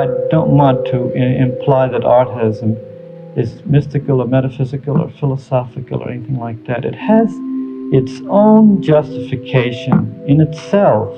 [0.00, 2.62] I don't want to imply that art has
[3.36, 6.86] is mystical or metaphysical or philosophical or anything like that.
[6.86, 7.28] It has
[7.92, 11.14] its own justification in itself.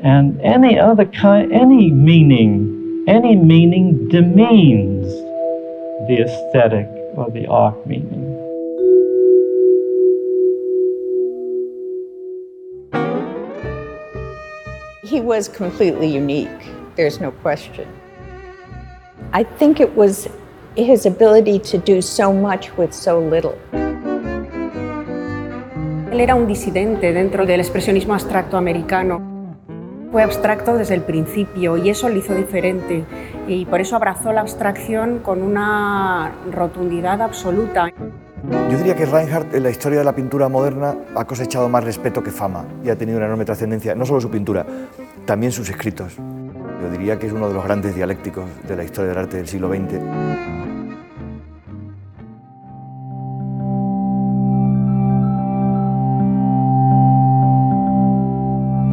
[0.00, 5.06] And any other kind, any meaning, any meaning demeans
[6.06, 8.22] the aesthetic or the art meaning.
[15.02, 16.48] He was completely unique,
[16.96, 17.86] there's no question.
[19.32, 20.28] I think it was
[20.76, 23.54] his ability to do so much with so little.
[26.12, 29.20] Él era un disidente dentro del expresionismo abstracto americano.
[30.12, 33.04] Fue abstracto desde el principio y eso lo hizo diferente
[33.48, 37.90] y por eso abrazó la abstracción con una rotundidad absoluta.
[38.70, 42.22] Yo diría que Reinhardt en la historia de la pintura moderna ha cosechado más respeto
[42.22, 44.64] que fama y ha tenido una enorme trascendencia, no solo su pintura,
[45.24, 46.16] también sus escritos.
[46.84, 49.48] Yo diría que es uno de los grandes dialécticos de la historia del arte del
[49.48, 49.94] siglo XX.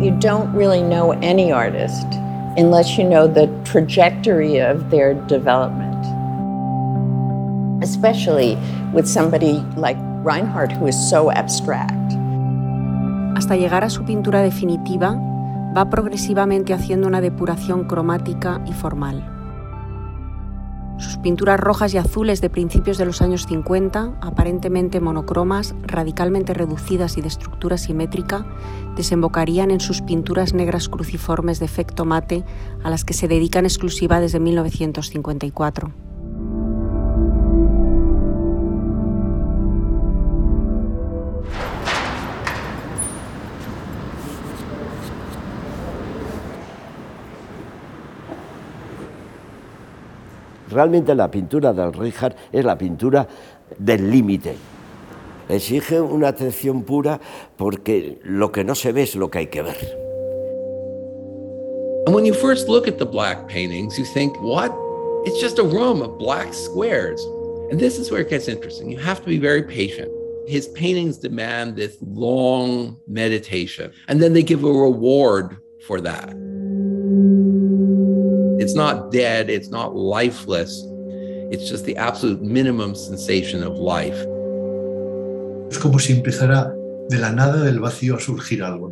[0.01, 2.07] You don't really know any artist
[2.55, 6.05] unless you know the trajectory of their development.
[7.83, 8.57] Especially
[8.93, 12.13] with somebody like Reinhardt, who is so abstract.
[13.35, 15.19] Hasta llegar a su pintura definitiva,
[15.75, 19.37] va progresivamente haciendo una depuración cromática y formal.
[20.97, 27.17] Sus pinturas rojas y azules de principios de los años 50, aparentemente monocromas, radicalmente reducidas
[27.17, 28.45] y de estructura simétrica,
[28.95, 32.43] desembocarían en sus pinturas negras cruciformes de efecto mate
[32.83, 36.10] a las que se dedican exclusiva desde 1954.
[50.71, 53.27] Realmente la pintura del Richard es la pintura
[53.77, 54.55] del límite.
[55.49, 57.19] Exige una atención pura
[57.57, 59.77] porque lo que no se ve es lo que hay que ver.
[62.05, 64.71] And when you first look at the black paintings, you think, what?
[65.25, 67.21] It's just a room of black squares.
[67.69, 68.89] And this is where it gets interesting.
[68.89, 70.09] You have to be very patient.
[70.47, 76.33] His paintings demand this long meditation, and then they give a reward for that.
[78.61, 80.85] It's not dead, it's not lifeless.
[81.49, 84.15] It's just the absolute minimum sensation of life.
[85.71, 86.71] Es como si empezara
[87.09, 88.91] de la nada del vacío a surgir algo.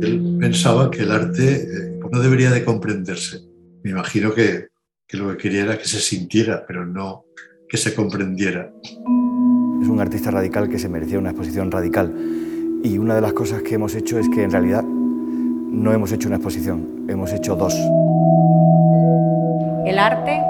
[0.00, 3.42] Él pensaba que el arte eh, no debería de comprenderse.
[3.82, 4.68] Me imagino que,
[5.06, 7.26] que lo que quería era que se sintiera, pero no
[7.68, 8.72] que se comprendiera.
[9.82, 12.14] Es un artista radical que se merecía una exposición radical.
[12.82, 14.84] Y una de las cosas que hemos hecho es que en realidad
[15.72, 17.74] no hemos hecho una exposición, hemos hecho dos.
[19.84, 20.40] El arte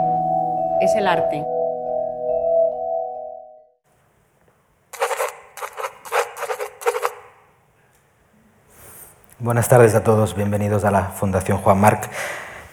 [0.81, 1.44] es el arte.
[9.38, 12.10] Buenas tardes a todos, bienvenidos a la Fundación Juan Marc.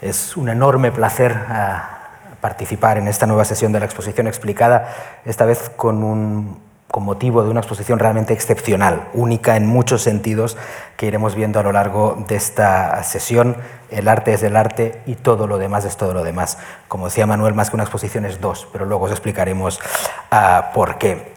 [0.02, 2.00] Es un enorme placer ah,
[2.42, 4.94] participar en esta nueva sesión de la exposición explicada,
[5.26, 10.58] esta vez con un con motivo de una exposición realmente excepcional, única en muchos sentidos,
[10.98, 13.58] que iremos viendo a lo largo de esta sesión.
[13.92, 16.58] El arte es el arte y todo lo demás es todo lo demás.
[16.88, 19.80] Como decía Manuel, más que una exposición es dos, pero luego os explicaremos
[20.32, 21.34] uh, por qué.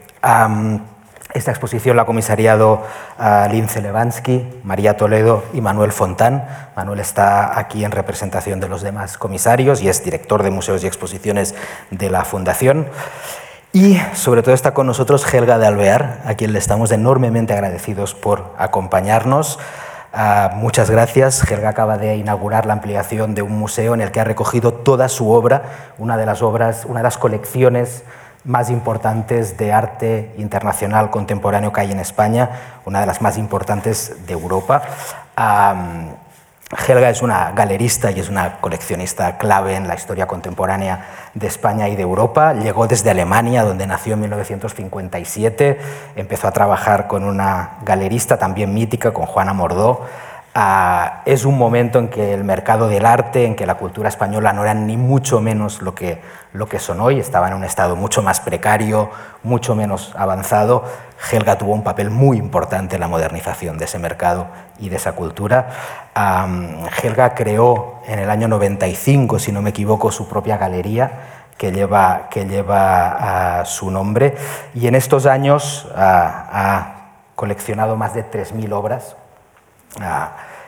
[1.33, 2.83] Esta exposición la ha comisariado
[3.17, 6.47] uh, Lince Levansky, María Toledo y Manuel Fontán.
[6.75, 10.87] Manuel está aquí en representación de los demás comisarios y es director de museos y
[10.87, 11.55] exposiciones
[11.89, 12.87] de la Fundación.
[13.75, 18.13] Y sobre todo está con nosotros Helga de Alvear, a quien le estamos enormemente agradecidos
[18.13, 19.57] por acompañarnos.
[20.13, 21.41] Uh, muchas gracias.
[21.49, 25.09] Helga acaba de inaugurar la ampliación de un museo en el que ha recogido toda
[25.09, 25.63] su obra,
[25.97, 28.03] una de las obras, una de las colecciones
[28.43, 32.51] más importantes de arte internacional contemporáneo que hay en España,
[32.85, 34.83] una de las más importantes de Europa.
[35.35, 36.09] Um,
[36.75, 41.89] Helga es una galerista y es una coleccionista clave en la historia contemporánea de España
[41.89, 42.53] y de Europa.
[42.53, 45.79] Llegó desde Alemania, donde nació en 1957.
[46.15, 50.05] Empezó a trabajar con una galerista también mítica, con Juana Mordó.
[50.55, 54.53] Ah, es un momento en que el mercado del arte, en que la cultura española
[54.53, 56.21] no era ni mucho menos lo que,
[56.51, 59.09] lo que son hoy, estaba en un estado mucho más precario,
[59.41, 60.83] mucho menos avanzado.
[61.31, 64.45] Helga tuvo un papel muy importante en la modernización de ese mercado
[64.77, 65.69] y de esa cultura.
[67.01, 72.27] Helga creó en el año 95, si no me equivoco, su propia galería que lleva,
[72.29, 74.35] que lleva ah, su nombre
[74.75, 76.95] y en estos años ah, ha
[77.35, 79.15] coleccionado más de 3.000 obras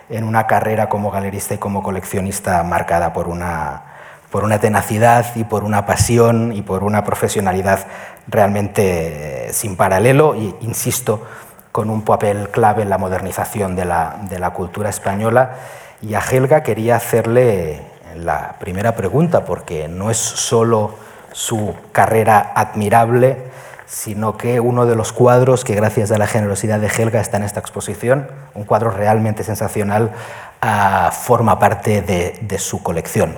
[0.09, 3.83] en una carrera como galerista y como coleccionista marcada por una,
[4.31, 7.87] por una tenacidad y por una pasión y por una profesionalidad
[8.27, 11.25] realmente sin paralelo y, insisto,
[11.71, 15.55] con un papel clave en la modernización de la, de la cultura española.
[16.01, 17.81] Y a Helga quería hacerle
[18.15, 20.95] la primera pregunta, porque no es solo
[21.31, 23.51] su carrera admirable,
[23.85, 27.43] sino que uno de los cuadros que gracias a la generosidad de Helga está en
[27.43, 30.11] esta exposición, un cuadro realmente sensacional,
[30.63, 33.37] uh, forma parte de, su colección.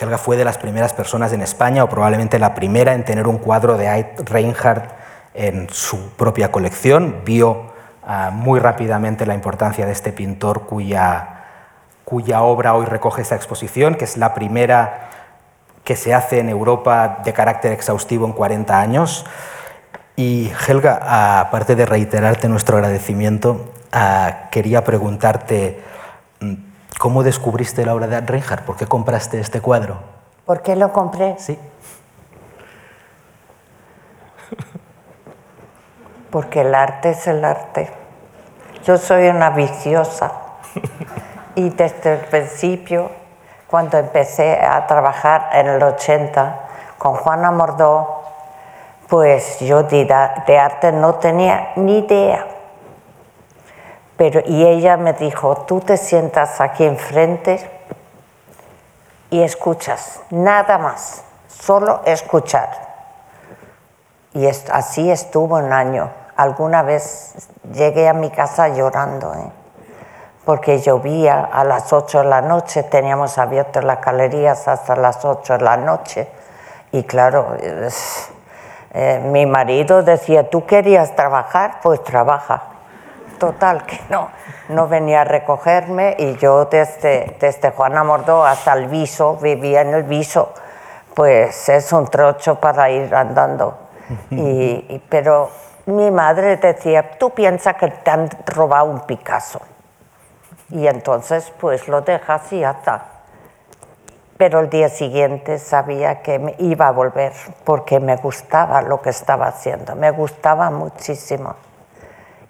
[0.00, 3.38] Helga fue de las primeras personas en España, o probablemente la primera en tener un
[3.38, 4.92] cuadro de Reinhardt
[5.34, 7.22] en su propia colección.
[7.24, 7.72] Vio
[8.06, 14.04] uh, muy rápidamente la importancia de este pintor cuya obra hoy recoge esta exposición, que
[14.04, 15.10] es la primera
[15.84, 19.24] que se hace en Europa de carácter exhaustivo en 40 años.
[20.16, 23.72] Y Helga, aparte de reiterarte nuestro agradecimiento,
[24.50, 25.82] quería preguntarte
[26.40, 26.54] mm,
[26.98, 29.98] cómo descubriste la obra de Reinhardt, por qué compraste este cuadro.
[30.44, 31.36] ¿Por qué lo compré?
[31.38, 31.58] Sí.
[36.30, 37.90] Porque el arte es el arte.
[38.84, 40.32] Yo soy una viciosa
[41.54, 43.10] y desde el principio
[43.70, 46.56] cuando empecé a trabajar en el 80
[46.98, 48.24] con Juana Mordó,
[49.08, 50.12] pues yo de,
[50.58, 52.46] arte no tenía ni idea.
[54.16, 57.70] Pero, y ella me dijo, tú te sientas aquí enfrente
[59.30, 62.70] y escuchas, nada más, solo escuchar.
[64.32, 66.10] Y así estuvo un año.
[66.36, 69.32] Alguna vez llegué a mi casa llorando.
[69.34, 69.59] ¿eh?
[70.50, 75.58] Porque llovía a las 8 de la noche, teníamos abiertas las galerías hasta las 8
[75.58, 76.26] de la noche.
[76.90, 81.76] Y claro, eh, mi marido decía, ¿tú querías trabajar?
[81.80, 82.64] Pues trabaja.
[83.38, 84.28] Total, que no,
[84.70, 89.94] no venía a recogerme y yo desde, desde Juana Mordó hasta el Viso, vivía en
[89.94, 90.52] el Viso,
[91.14, 93.78] pues es un trocho para ir andando.
[94.30, 95.48] Y, pero
[95.86, 99.60] mi madre decía, tú piensas que te han robado un Picasso.
[100.70, 103.04] Y entonces pues lo dejas y ya está.
[104.36, 107.32] Pero el día siguiente sabía que me iba a volver
[107.64, 111.56] porque me gustaba lo que estaba haciendo, me gustaba muchísimo.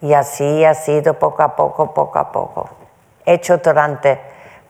[0.00, 2.70] Y así ha sido poco a poco, poco a poco.
[3.26, 4.20] He hecho durante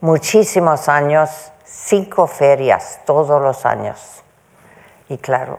[0.00, 4.22] muchísimos años cinco ferias, todos los años.
[5.08, 5.58] Y claro,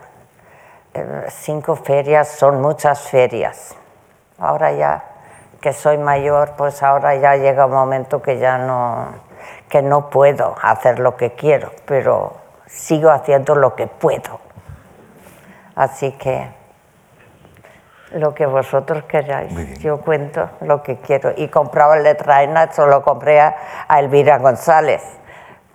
[0.93, 3.75] eh, cinco ferias son muchas ferias.
[4.39, 5.10] Ahora ya
[5.61, 9.09] que soy mayor, pues ahora ya llega un momento que ya no,
[9.69, 12.33] que no puedo hacer lo que quiero, pero
[12.65, 14.39] sigo haciendo lo que puedo.
[15.75, 16.49] Así que
[18.13, 21.31] lo que vosotros queráis, yo cuento lo que quiero.
[21.35, 23.55] Y compraba el letraina, solo compré a,
[23.97, 25.01] Elvira González,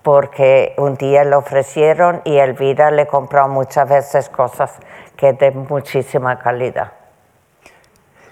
[0.02, 4.72] porque un día le ofrecieron y Elvira le compró muchas veces cosas
[5.16, 6.92] que de muchísima calidad.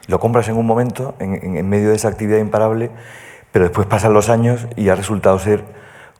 [0.06, 2.90] Lo compras en un momento, en, medio de esa actividad imparable,
[3.52, 5.64] pero después pasan los años y ha resultado ser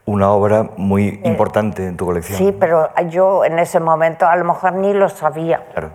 [0.05, 2.37] una obra muy importante en tu colección.
[2.37, 5.65] Sí, pero yo en ese momento a lo mejor ni lo sabía.
[5.71, 5.89] Claro.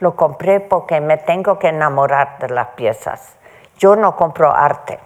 [0.00, 3.34] Lo compré porque me tengo que enamorar de las piezas.
[3.78, 4.98] Yo no compro arte.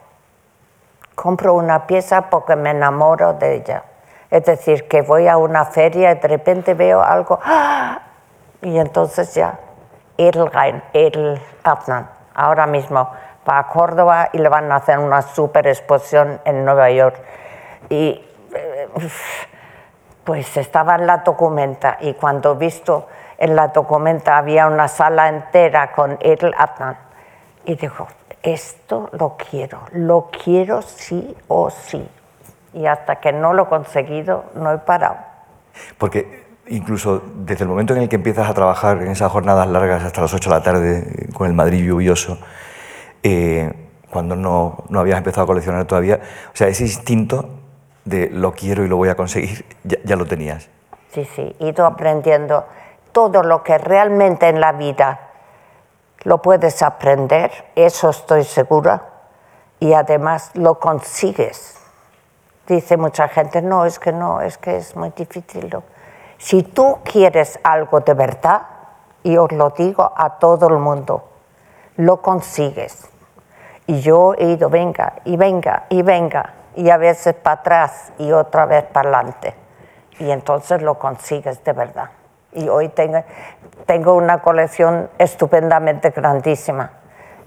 [1.15, 3.85] Compro una pieza porque me enamoro de ella.
[4.31, 8.01] Es decir, que voy a una feria y de repente veo algo ¡ah!
[8.61, 9.61] y entonces ya
[10.19, 13.11] Edelrein, Edel Adnan, ahora mismo
[13.49, 17.17] va a Córdoba y le van a hacer una super exposición en Nueva York.
[17.89, 18.89] Y eh,
[20.25, 23.07] pues estaba en la documenta y cuando he visto
[23.39, 26.99] en la documenta había una sala entera con Edel Adnan
[27.65, 28.09] y dijo,
[28.43, 32.09] esto lo quiero, lo quiero sí o sí.
[32.73, 35.17] Y hasta que no lo he conseguido, no he parado.
[35.99, 40.03] Porque incluso desde el momento en el que empiezas a trabajar en esas jornadas largas
[40.03, 42.39] hasta las 8 de la tarde con el Madrid lluvioso,
[43.23, 43.73] eh,
[44.11, 46.21] cuando no, no, habías empezado a coleccionar todavía,
[46.53, 47.49] o sea, ese instinto
[48.05, 50.69] de lo quiero y lo voy a conseguir, ya, ya lo tenías.
[51.13, 52.65] Sí, sí, he ido aprendiendo
[53.13, 55.21] todo lo que realmente en la vida
[56.25, 59.03] lo puedes aprender, eso estoy segura,
[59.79, 61.77] y además lo consigues.
[62.67, 65.71] Dice mucha gente, no, es que no, es que es muy difícil.
[66.39, 68.63] Si tú quieres algo de verdad,
[69.23, 71.25] y os lo digo a todo el mundo,
[71.97, 73.09] lo consigues.
[73.89, 78.31] Y yo he ido, venga, y venga, y venga, y a veces para atrás y
[78.31, 79.55] otra vez para adelante.
[80.19, 82.11] Y entonces lo consigues de verdad.
[82.53, 86.91] Y hoy tengo, una colección estupendamente grandísima.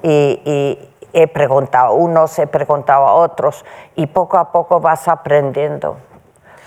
[0.04, 3.66] Y, he preguntado a unos, he preguntado a otros
[3.96, 5.98] y poco a poco vas aprendiendo.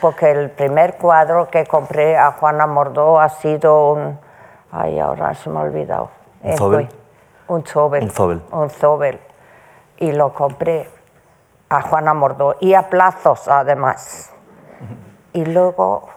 [0.03, 4.19] Porque el primer cuadro que compré a Juana Mordó ha sido un...
[4.73, 6.11] Ay, ahora se me ha olvidado.
[6.43, 6.89] ¿Un Zobel?
[7.49, 8.03] Un Zobel.
[8.05, 8.43] Un Zobel.
[8.51, 9.21] Un Zobel.
[9.99, 10.91] Y lo compré
[11.69, 14.33] a Juana Mordó y a plazos además.
[15.33, 16.09] Y luego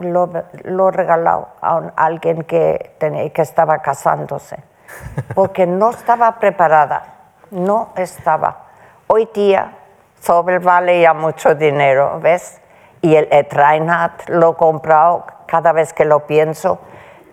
[0.00, 0.28] lo,
[0.64, 4.62] lo he regalado a un- alguien que, tenía, que estaba casándose,
[5.34, 7.04] porque no estaba preparada,
[7.50, 8.64] no estaba.
[9.06, 9.72] Hoy día
[10.20, 12.60] Zobel vale ya mucho dinero, ¿ves?
[13.00, 16.80] Y el Reinhardt lo he comprado, cada vez que lo pienso,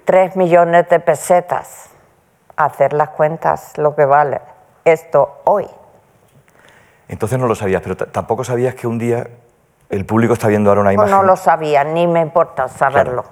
[0.06, 1.90] 3 millones de pesetas.
[2.56, 4.40] Hacer las cuentas, lo que vale
[4.86, 5.68] esto hoy.
[7.08, 9.28] Entonces no lo sabías, pero tampoco sabías que un día
[9.90, 11.12] el público está viendo ahora una imagen.
[11.12, 13.25] no lo sabía, ni me importa saberlo.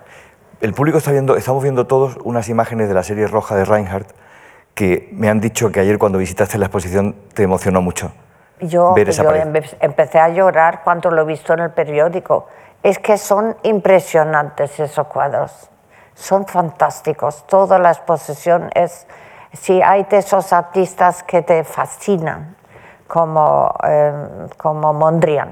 [0.59, 4.11] El público está viendo, estamos viendo todos unas imágenes de la serie roja de Reinhardt
[4.75, 8.11] que me han dicho que ayer cuando visitaste la exposición te emocionó mucho.
[8.61, 9.45] Yo, ver esa yo pared.
[9.47, 12.47] empe- empecé a llorar cuando lo he visto en el periódico.
[12.83, 15.69] Es que son impresionantes esos cuadros.
[16.15, 17.45] Son fantásticos.
[17.47, 19.07] Toda la exposición es...
[19.53, 22.55] Si hay de esos artistas que te fascinan,
[23.07, 24.13] como, eh,
[24.57, 25.49] como Mondrian.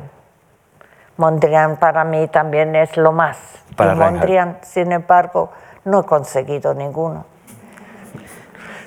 [1.17, 3.37] Mondrian para mí también es lo más.
[3.75, 3.95] Para y.
[4.13, 5.49] Mondrian, sin embargo,
[5.83, 7.25] no he conseguido ninguno.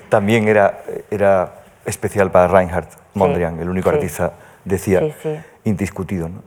[0.09, 0.79] También era,
[1.11, 1.51] era
[1.85, 4.33] especial para Reinhardt Mondrian, el único artista,
[4.65, 5.01] decía,
[5.63, 6.29] indiscutido.
[6.29, 6.41] ¿no?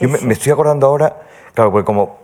[0.00, 1.16] Yo me, estoy acordando ahora,
[1.54, 2.18] claro, porque como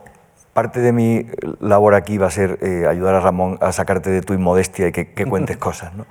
[0.52, 1.26] parte de mi
[1.60, 4.92] labor aquí va a ser eh, ayudar a Ramón a sacarte de tu inmodestia y
[4.92, 6.06] que, que cuentes cosas, ¿no?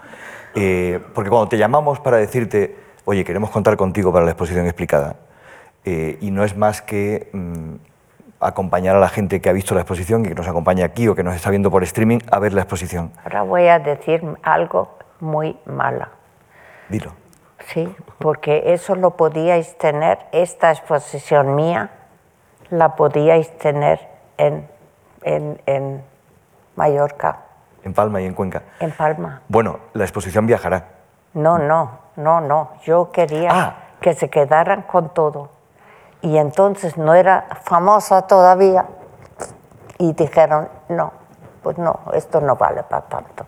[0.55, 5.17] Eh, porque cuando te llamamos para decirte, oye, queremos contar contigo para la exposición explicada,
[5.85, 7.75] eh, y no es más que mm,
[8.39, 11.23] acompañar a la gente que ha visto la exposición, que nos acompaña aquí o que
[11.23, 13.11] nos está viendo por streaming, a ver la exposición.
[13.23, 16.07] Ahora voy a decir algo muy malo.
[16.89, 17.18] Dilo.
[17.67, 21.89] Sí, porque eso lo podíais tener, esta exposición mía,
[22.69, 23.99] la podíais tener
[24.37, 24.67] en,
[25.23, 26.03] en, en
[26.75, 27.39] Mallorca,
[27.83, 28.63] En Palma y en Cuenca.
[28.79, 29.41] en Palma.
[29.47, 30.85] Bueno, la exposición viajará.
[31.33, 32.71] No, no, no, no.
[32.83, 33.75] Yo quería Ah.
[34.01, 35.49] que se quedaran con todo.
[36.21, 38.85] Y entonces no era famosa todavía.
[39.97, 41.11] Y dijeron, no,
[41.63, 43.45] pues no, esto no vale para tanto.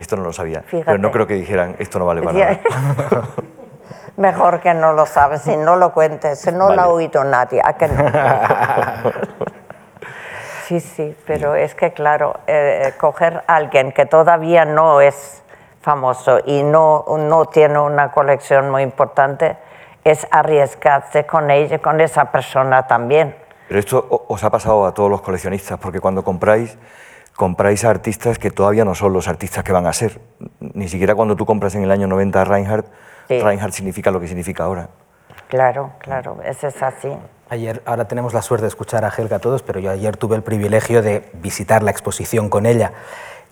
[0.00, 0.62] Esto no lo sabía.
[0.62, 0.86] Fíjate.
[0.86, 2.60] Pero no creo que dijeran, esto no vale para nada.
[4.16, 7.60] Mejor que no lo sabes y no lo cuentes, no lo ha oído nadie.
[7.64, 8.04] ¿a que no?
[10.66, 15.42] Sí, sí, pero es que claro, eh, coger a alguien que todavía no es
[15.80, 19.56] famoso y no, no tiene una colección muy importante
[20.04, 23.34] es arriesgarse con ella, con esa persona también.
[23.68, 26.76] Pero esto os ha pasado a todos los coleccionistas, porque cuando compráis,
[27.36, 30.20] compráis a artistas que todavía no son los artistas que van a ser.
[30.60, 32.86] Ni siquiera cuando tú compras en el año 90 a Reinhardt,
[33.28, 33.38] Sí.
[33.40, 34.88] Reinhardt significa lo que significa ahora.
[35.46, 37.16] Claro, claro, eso es así.
[37.48, 40.42] Ayer, ahora tenemos la suerte de escuchar a Helga todos, pero yo ayer tuve el
[40.42, 42.92] privilegio de visitar la exposición con ella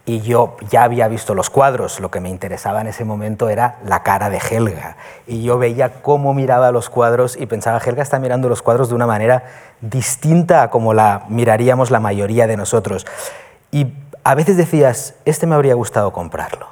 [0.04, 2.00] y yo ya había visto los cuadros.
[2.00, 4.96] Lo que me interesaba en ese momento era la cara de Helga.
[5.26, 8.94] Y yo veía cómo miraba los cuadros y pensaba, Helga está mirando los cuadros de
[8.94, 9.44] una manera
[9.80, 13.06] distinta a como la miraríamos la mayoría de nosotros.
[13.70, 13.92] Y
[14.24, 16.68] a veces decías, este me habría gustado comprarlo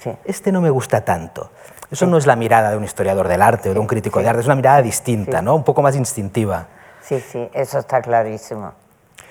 [0.00, 0.10] Sí.
[0.26, 1.50] este no me gusta tanto.
[1.90, 4.28] Eso no es la mirada de un historiador del arte o de un crítico de
[4.28, 5.54] arte, es una mirada distinta, ¿no?
[5.54, 6.66] Un poco más instintiva.
[7.02, 8.72] Sí, sí, eso está clarísimo.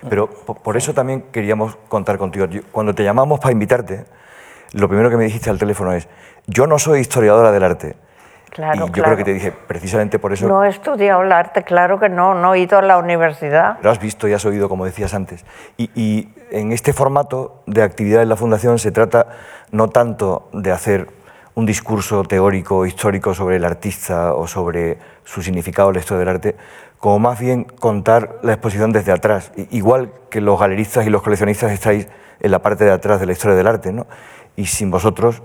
[0.10, 2.48] Pero po- por eso también queríamos contar contigo.
[2.72, 4.06] Cuando te llamamos para invitarte,
[4.72, 6.08] lo primero que me dijiste al teléfono es,
[6.48, 7.96] yo no soy historiadora del arte.
[8.54, 9.04] Claro, y yo claro.
[9.10, 12.36] creo que te dije, precisamente por eso, No he estudiado el arte, claro que no,
[12.36, 13.80] no he ido a la universidad.
[13.82, 15.44] lo has visto y has oído, como decías antes.
[15.76, 19.26] Y, y en este formato de actividad en la Fundación se trata
[19.72, 21.08] no tanto de hacer
[21.56, 26.30] un discurso teórico, histórico sobre el artista o sobre su significado en la historia del
[26.30, 26.56] arte,
[27.00, 29.52] como más bien contar la exposición desde atrás.
[29.72, 32.08] Igual que los galeristas y los coleccionistas estáis
[32.40, 34.06] en la parte de atrás de la historia del arte, ¿no?
[34.56, 35.42] Y sin vosotros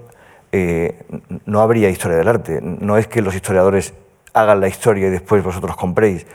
[0.52, 1.02] eh,
[1.46, 2.60] no habría historia del arte.
[2.62, 3.94] No es que los historiadores
[4.34, 6.26] hagan la historia y después vosotros compréis.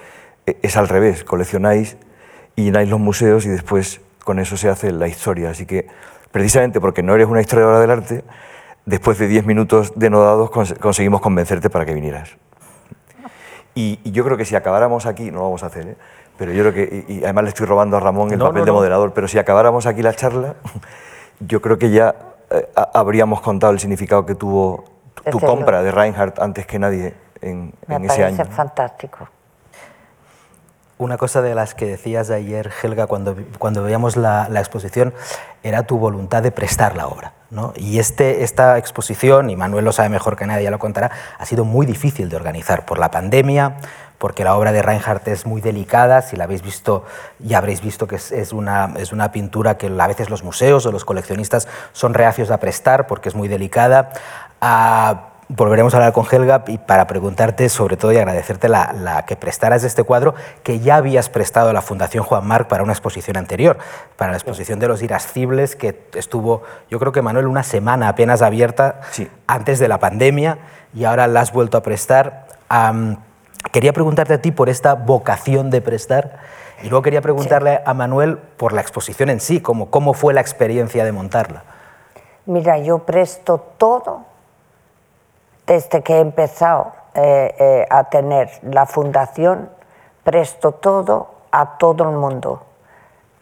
[0.45, 1.97] E- Es al revés, coleccionáis
[2.55, 5.49] y llenáis los museos y después con eso se hace la historia.
[5.49, 5.87] Así que,
[6.31, 8.23] precisamente porque no eres una historiadora del arte,
[8.85, 12.31] después de 10 minutos denodados cons- conseguimos convencerte para que vinieras.
[13.75, 15.95] Y, y yo creo que si acabáramos aquí, no lo vamos a hacer, ¿eh?
[16.37, 18.61] pero yo creo que, y, y además le estoy robando a Ramón el No, papel
[18.61, 20.55] no, de moderador, pero si acabáramos aquí la charla,
[21.39, 22.15] yo creo que ya
[22.53, 24.85] eh, ha- habríamos contado el significado que tuvo
[25.29, 28.51] tu- compra de Reinhardt antes que nadie en, Me en ese parece año.
[28.51, 29.27] fantástico.
[30.99, 35.13] Una cosa de las que decías ayer, Helga, cuando, cuando veíamos la, la exposición,
[35.63, 37.33] era tu voluntad de prestar la obra.
[37.49, 37.73] ¿no?
[37.75, 41.45] Y este, esta exposición, y Manuel lo sabe mejor que nadie, ya lo contará, ha
[41.45, 43.77] sido muy difícil de organizar por la pandemia,
[44.23, 47.03] porque la obra de Reinhardt es muy delicada, si la habéis visto
[47.39, 50.85] ya habréis visto que es, es, una, es una pintura que a veces los museos
[50.85, 54.13] o los coleccionistas son reacios a prestar porque es muy delicada.
[54.61, 59.25] Ah, volveremos a hablar con Helga y para preguntarte sobre todo y agradecerte la, la,
[59.25, 62.93] que prestaras este cuadro que ya habías prestado a la Fundación Juan Marc para una
[62.93, 63.77] exposición anterior,
[64.15, 68.41] para la exposición de los irascibles que estuvo, yo creo que Manuel, una semana apenas
[68.41, 69.29] abierta Sí.
[69.47, 70.59] antes de la pandemia
[70.93, 72.47] y ahora la has vuelto a prestar.
[72.69, 73.17] Am,
[73.71, 76.39] quería preguntarte a ti por esta vocación de prestar
[76.83, 80.41] y luego quería preguntarle a Manuel por la exposición en sí, cómo, cómo fue la
[80.41, 81.63] experiencia de montarla.
[82.45, 84.25] Mira, yo presto todo
[85.65, 89.69] desde que he empezado eh, eh, a tener la fundación,
[90.23, 92.63] presto todo a todo el mundo,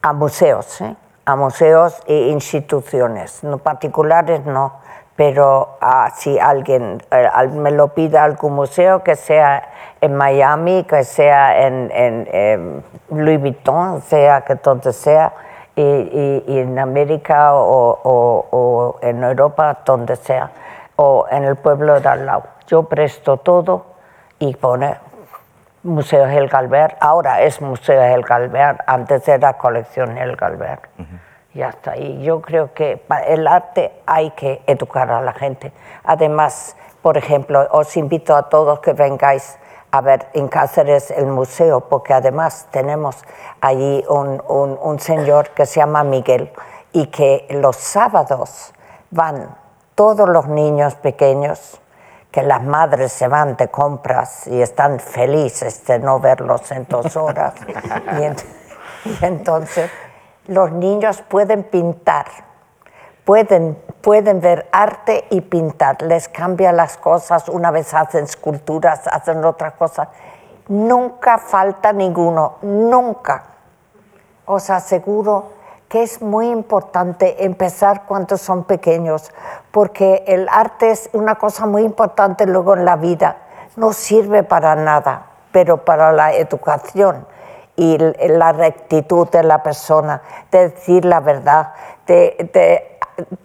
[0.01, 0.95] a museos, ¿eh?
[1.25, 4.73] a museos e instituciones, no particulares no,
[5.21, 9.61] pero a, si alguien al- me lo pide algún museo, que sea
[10.01, 15.31] en Miami, que sea en, en, em, Louis Vuitton, sea que donde sea,
[15.75, 20.49] y, y- y en América o, o- o en Europa, donde sea,
[20.95, 22.45] o en el pueblo de al lado.
[22.65, 23.85] Yo presto todo
[24.39, 24.95] y pone
[25.83, 30.81] Museo Helga Albert, ahora es Museo Helga Albert, antes era Colección Helga Albert.
[30.97, 31.30] Ya está.
[31.53, 35.71] Y yo creo que para el arte hay que educar a la gente.
[36.03, 39.57] Además, por ejemplo, os invito a todos que vengáis
[39.91, 43.17] a ver en Cáceres el museo, porque además tenemos
[43.59, 46.51] allí un, un- un señor que se llama Miguel
[46.93, 48.73] y que los sábados
[49.09, 49.57] van
[49.95, 51.81] todos los niños pequeños
[52.31, 57.17] que las madres se van de compras y están felices de no verlos en dos
[57.17, 57.53] horas.
[57.67, 58.45] y, ent-
[59.03, 59.91] y entonces
[60.47, 62.25] los niños pueden pintar,
[63.25, 69.43] pueden, pueden ver arte y pintar, les cambia las cosas, una vez hacen esculturas, hacen
[69.45, 70.07] otras cosas.
[70.67, 73.43] Nunca falta ninguno, nunca.
[74.45, 75.51] Os aseguro
[75.87, 79.31] que es muy importante empezar cuando son pequeños,
[79.71, 83.37] porque el arte es una cosa muy importante luego en la vida.
[83.75, 87.25] No sirve para nada, pero para la educación
[87.75, 91.73] y la rectitud de la persona, de decir la verdad,
[92.07, 92.87] de, de-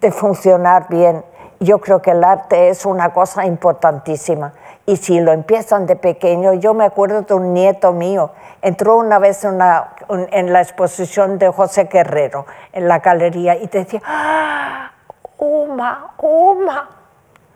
[0.01, 1.23] de funcionar bien.
[1.59, 4.53] Yo creo que el arte es una cosa importantísima.
[4.85, 9.19] Y si lo empiezan de pequeño, yo me acuerdo de un nieto mío, entró una
[9.19, 13.79] vez en, una- un- en la exposición de José Guerrero, en la galería, y te
[13.79, 14.91] decía, ¡Ah!
[15.37, 16.89] Uma, Uma,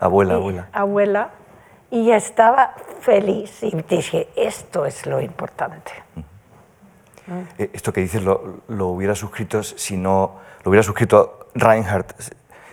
[0.00, 0.68] Abuela, y- abuela.
[0.72, 1.28] abuela.
[1.90, 5.92] Y estaba feliz y dije, esto es lo importante.
[7.58, 12.12] Eh, Esto que dices lo, lo hubiera suscrito si no lo hubiera suscrito Reinhardt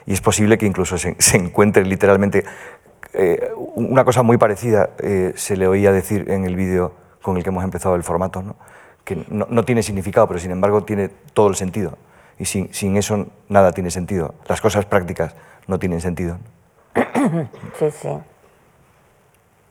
[0.06, 2.44] y es posible que incluso se, se encuentre literalmente
[3.14, 7.44] eh, una cosa muy parecida eh, se le oía decir en el vídeo con el
[7.44, 8.56] que hemos empezado el formato, ¿no?
[9.04, 11.98] que no, no tiene significado, pero sin embargo tiene todo el sentido.
[12.38, 14.36] Y sin, sin eso nada tiene sentido.
[14.48, 15.36] Las cosas prácticas
[15.68, 16.38] no tienen sentido.
[17.78, 18.10] Sí, sí.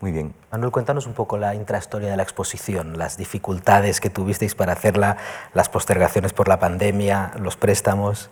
[0.00, 0.32] Muy bien.
[0.52, 5.16] Manuel, cuéntanos un poco la intrahistoria de la exposición, las dificultades que tuvisteis para hacerla,
[5.54, 8.30] las postergaciones por la pandemia, los préstamos.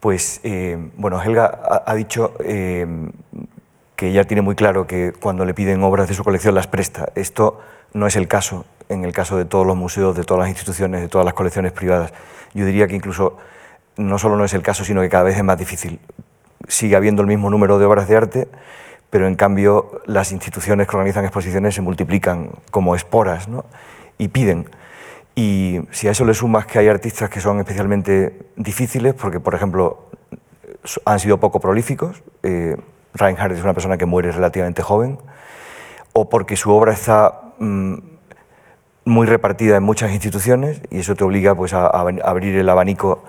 [0.00, 2.86] Pues eh, bueno, Helga ha, ha dicho eh,
[3.94, 7.12] que ella tiene muy claro que cuando le piden obras de su colección las presta.
[7.14, 7.60] Esto
[7.92, 11.00] no es el caso en el caso de todos los museos, de todas las instituciones,
[11.00, 12.12] de todas las colecciones privadas.
[12.54, 13.38] Yo diría que incluso
[13.96, 16.00] no solo no es el caso, sino que cada vez es más difícil.
[16.66, 18.48] Sigue habiendo el mismo número de obras de arte,
[19.10, 23.64] pero en cambio las instituciones que organizan exposiciones se multiplican como esporas ¿no?
[24.18, 24.70] y piden.
[25.34, 29.54] Y si a eso le sumas que hay artistas que son especialmente difíciles, porque por
[29.54, 30.06] ejemplo
[31.04, 32.76] han sido poco prolíficos, eh,
[33.14, 35.18] Reinhardt es una persona que muere relativamente joven,
[36.12, 37.94] o porque su obra está mm,
[39.04, 43.24] muy repartida en muchas instituciones y eso te obliga pues, a, a abrir el abanico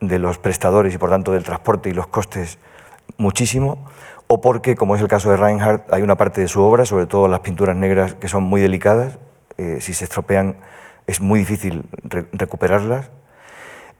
[0.00, 2.58] de los prestadores y por tanto del transporte y los costes
[3.16, 3.86] muchísimo,
[4.34, 7.06] o porque, como es el caso de Reinhardt, hay una parte de su obra, sobre
[7.06, 9.18] todo las pinturas negras, que son muy delicadas,
[9.58, 10.56] eh, si se estropean
[11.06, 13.10] es muy difícil re- recuperarlas.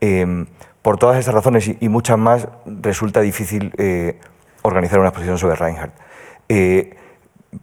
[0.00, 0.46] Eh,
[0.82, 4.18] por todas esas razones y, y muchas más, resulta difícil eh,
[4.62, 5.94] organizar una exposición sobre Reinhardt.
[6.48, 6.96] Eh,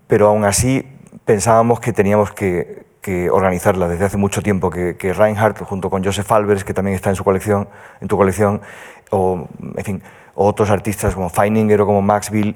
[0.07, 0.87] pero aún así
[1.25, 6.03] pensábamos que teníamos que, que organizarla desde hace mucho tiempo, que, que Reinhardt, junto con
[6.03, 7.67] Joseph Albers, que también está en, su colección,
[7.99, 8.61] en tu colección,
[9.11, 10.01] o en fin,
[10.35, 12.55] otros artistas como Feininger o como Maxville,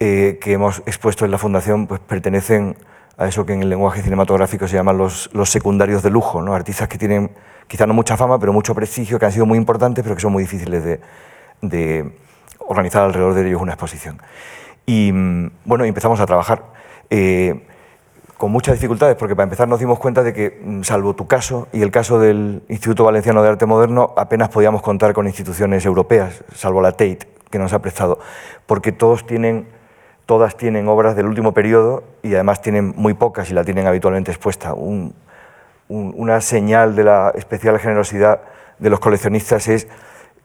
[0.00, 2.76] eh, que hemos expuesto en la Fundación, pues pertenecen
[3.16, 6.54] a eso que en el lenguaje cinematográfico se llaman los, secundarios de lujo, ¿no?
[6.54, 7.30] artistas que tienen
[7.68, 10.32] quizá no mucha fama, pero mucho prestigio, que han sido muy importantes, pero que son
[10.32, 11.00] muy difíciles de,
[11.62, 12.12] de
[12.58, 14.20] organizar alrededor de ellos una exposición.
[14.86, 16.64] Y mm, bueno, empezamos a trabajar.
[17.10, 17.66] Eh,
[18.36, 21.68] con muchas dificultades, porque para empezar nos dimos cuenta de que, mm, salvo tu caso
[21.72, 26.44] y el caso del Instituto Valenciano de Arte Moderno, apenas podíamos contar con instituciones europeas,
[26.54, 27.20] salvo la Tate,
[27.50, 28.18] que nos ha prestado,
[28.66, 29.68] porque todos tienen,
[30.26, 34.32] todas tienen obras del último periodo y además tienen muy pocas y la tienen habitualmente
[34.32, 34.74] expuesta.
[34.74, 35.14] Un,
[35.88, 38.40] una señal de la especial generosidad
[38.78, 39.86] de los coleccionistas es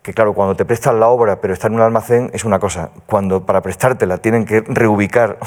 [0.04, 2.92] que, claro, cuando te prestan la obra pero está en un almacén es una cosa,
[3.06, 5.38] cuando para prestártela tienen que reubicar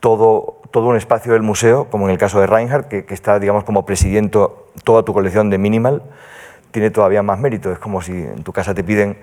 [0.00, 3.64] todo, todo un espacio del museo, como en el caso de Reinhardt, que, está, digamos,
[3.64, 6.02] como presidiendo toda tu colección de Minimal,
[6.70, 7.72] tiene todavía más mérito.
[7.72, 9.18] Es como si en tu casa te piden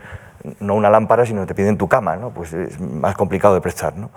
[0.60, 2.30] no una lámpara, sino te piden tu cama, ¿no?
[2.30, 4.12] Pues es más complicado de prestar, ¿no?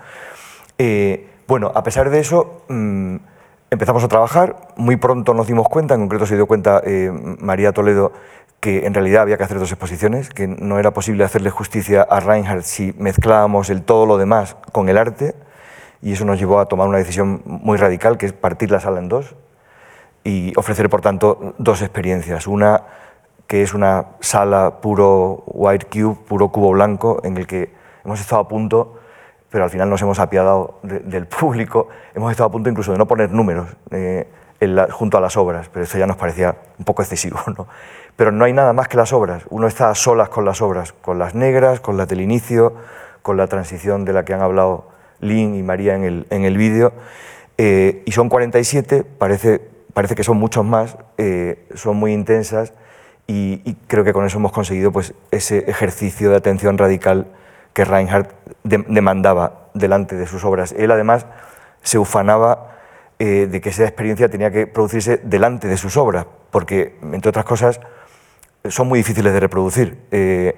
[0.77, 3.15] Eh, bueno, a pesar de eso, mm,
[3.71, 4.55] empezamos a trabajar.
[4.75, 8.11] Muy pronto nos dimos cuenta, en concreto se dio cuenta eh, María Toledo,
[8.59, 12.19] que en realidad había que hacer dos exposiciones, que no era posible hacerle justicia a
[12.19, 15.33] Reinhardt si mezclábamos el todo lo demás con el arte
[16.01, 18.99] y eso nos llevó a tomar una decisión muy radical, que es partir la sala
[18.99, 19.35] en dos
[20.23, 22.47] y ofrecer, por tanto, dos experiencias.
[22.47, 22.83] Una
[23.47, 27.73] que es una sala puro white cube, puro cubo blanco, en el que
[28.05, 28.99] hemos estado a punto,
[29.49, 33.07] pero al final nos hemos apiadado del público, hemos estado a punto incluso de no
[33.07, 34.27] poner números eh,
[34.91, 37.39] junto a las obras, pero eso ya nos parecía un poco excesivo.
[37.57, 37.67] ¿no?
[38.15, 40.93] Pero no hay nada más que las obras, uno está a solas con las obras,
[40.93, 42.75] con las negras, con las del inicio,
[43.23, 44.88] con la transición de la que han hablado
[45.21, 46.93] Lynn y María en el, en el vídeo,
[47.57, 49.61] eh, y son 47, parece,
[49.93, 52.73] parece que son muchos más, eh, son muy intensas
[53.27, 57.27] y, creo que con eso hemos conseguido pues, ese ejercicio de atención radical
[57.73, 58.31] que Reinhardt
[58.63, 60.73] demandaba delante de sus obras.
[60.77, 61.27] Él además
[61.83, 62.77] se ufanaba
[63.19, 67.45] eh, de que esa experiencia tenía que producirse delante de sus obras, porque, entre otras
[67.45, 67.79] cosas,
[68.67, 69.99] son muy difíciles de reproducir.
[70.11, 70.55] Eh,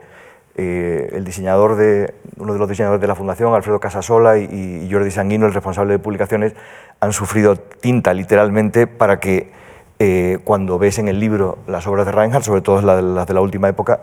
[0.62, 5.46] el diseñador de, uno de los diseñadores de la Fundación, Alfredo Casasola, y, Jordi Sanguino,
[5.46, 6.54] el responsable de publicaciones,
[7.00, 9.52] han sufrido tinta literalmente para que
[10.00, 13.42] eh, cuando ves en el libro las obras de Reinhardt, sobre todo las de la
[13.42, 14.02] última época,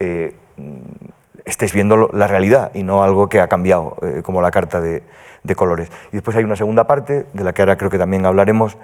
[0.00, 0.34] eh,
[1.44, 5.02] estés viendo la realidad y no algo que ha cambiado, como la carta de,
[5.54, 5.88] colores.
[6.10, 8.76] Y después hay una segunda parte, de la que ahora creo que también hablaremos,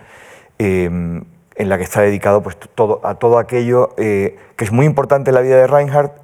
[0.58, 5.34] en la que está dedicado pues, todo, a todo aquello que es muy importante en
[5.34, 6.21] la vida de Reinhardt,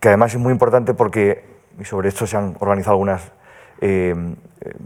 [0.00, 1.44] que además es muy importante porque,
[1.78, 3.22] y sobre esto se han organizado algunos
[3.80, 4.14] eh,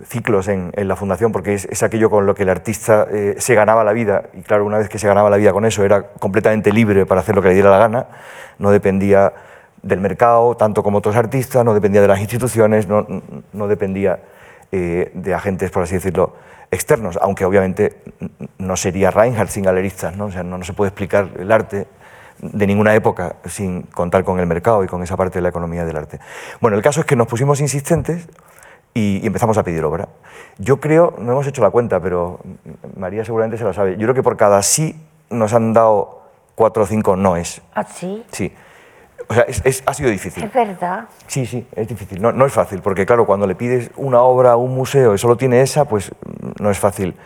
[0.05, 3.85] ciclos en, la Fundación, porque es, aquello con lo que el artista eh, se ganaba
[3.85, 6.73] la vida, y claro, una vez que se ganaba la vida con eso, era completamente
[6.73, 8.07] libre para hacer lo que le diera la gana,
[8.59, 9.33] no dependía
[9.83, 13.07] del mercado, tanto como otros artistas, no dependía de las instituciones, no,
[13.53, 14.21] no dependía
[14.71, 16.37] eh, de agentes, por así decirlo,
[16.71, 17.97] externos, aunque obviamente
[18.59, 20.27] no sería Reinhardt sin galeristas, ¿no?
[20.27, 21.87] O sea, no, no se puede explicar el arte
[22.43, 25.85] de ninguna época sin contar con el mercado y con esa parte de la economía
[25.85, 26.19] del arte.
[26.61, 28.29] Bueno, el caso es que nos pusimos insistentes
[28.95, 30.09] y, empezamos a pedir obra.
[30.59, 32.41] Yo creo, no hemos hecho la cuenta, pero
[32.97, 35.01] María seguramente se la sabe, yo creo que por cada sí
[35.31, 36.23] nos han dado
[36.57, 37.63] cuatro o cinco noes.
[37.75, 38.25] ¿Ah, sí?
[38.33, 38.53] Sí.
[39.29, 40.43] O sea, es, ha sido difícil.
[40.43, 41.05] Es verdad.
[41.29, 42.21] Sí, sí, es difícil.
[42.21, 45.19] No, no, es fácil, porque claro, cuando le pides una obra a un museo y
[45.19, 46.11] solo tiene esa, pues
[46.61, 47.17] no es fácil.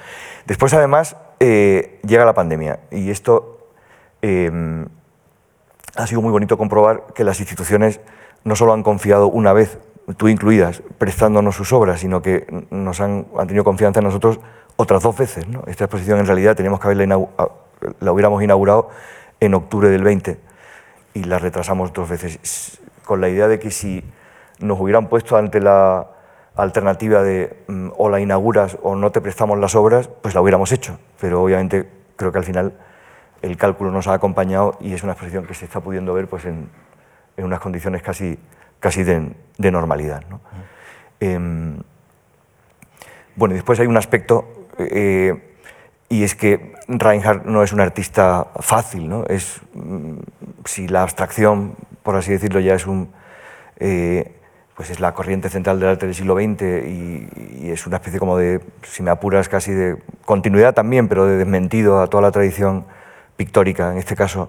[0.45, 3.71] Después, además, eh, llega la pandemia y esto
[4.23, 4.87] eh,
[5.97, 8.01] ha sido muy bonito comprobar que las instituciones
[8.45, 9.79] no solo han confiado una vez,
[10.17, 14.39] tú incluidas, prestándonos sus obras, sino que nos han, han tenido confianza en nosotros
[14.77, 15.45] otras dos veces.
[15.67, 17.27] Esta exposición en realidad teníamos que haberla
[18.01, 18.91] la hubiéramos inaugurado
[19.41, 20.39] en octubre del 20
[21.15, 24.05] y la retrasamos dos veces, con la idea de que si
[24.61, 26.09] nos hubieran puesto ante la
[26.57, 30.73] alternativa de mm, o la inauguras o no te prestamos las obras, pues la hubiéramos
[30.73, 30.99] hecho.
[31.21, 32.73] Pero obviamente creo que al final
[33.47, 36.45] el cálculo nos ha acompañado y es una exposición que se está pudiendo ver pues,
[36.45, 36.69] en,
[37.37, 38.39] unas condiciones casi,
[38.81, 40.25] casi de, normalidad.
[40.29, 40.41] ¿no?
[41.21, 41.39] Eh,
[43.37, 45.55] bueno, después hay un aspecto, eh,
[46.09, 49.25] y es que Reinhardt no es un artista fácil, ¿no?
[49.27, 50.15] Es, mm,
[50.65, 53.13] si la abstracción, por así decirlo, ya es un...
[53.79, 54.33] Eh,
[54.75, 57.29] pues es la corriente central del arte del siglo XX y,
[57.63, 61.39] y, es una especie como de, si me apuras, casi de continuidad también, pero de
[61.39, 62.85] desmentido a toda la tradición
[63.37, 64.49] pictórica, en este caso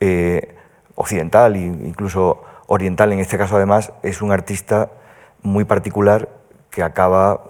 [0.00, 0.54] eh,
[0.94, 4.90] occidental e incluso oriental, en este caso además, es un artista
[5.42, 6.28] muy particular
[6.70, 7.40] que acaba,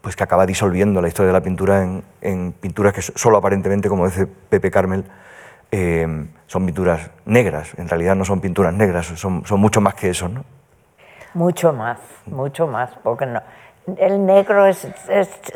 [0.00, 1.82] pues que acaba disolviendo la historia de la pintura
[2.20, 5.04] en, pinturas que solo aparentemente, como dice Pepe Carmel,
[5.70, 7.72] eh, son pinturas negras.
[7.78, 10.28] En realidad no son pinturas negras, son, mucho más que eso.
[10.28, 10.44] ¿no?
[11.34, 13.40] Mucho más, mucho más, porque no,
[13.98, 14.88] El negro es-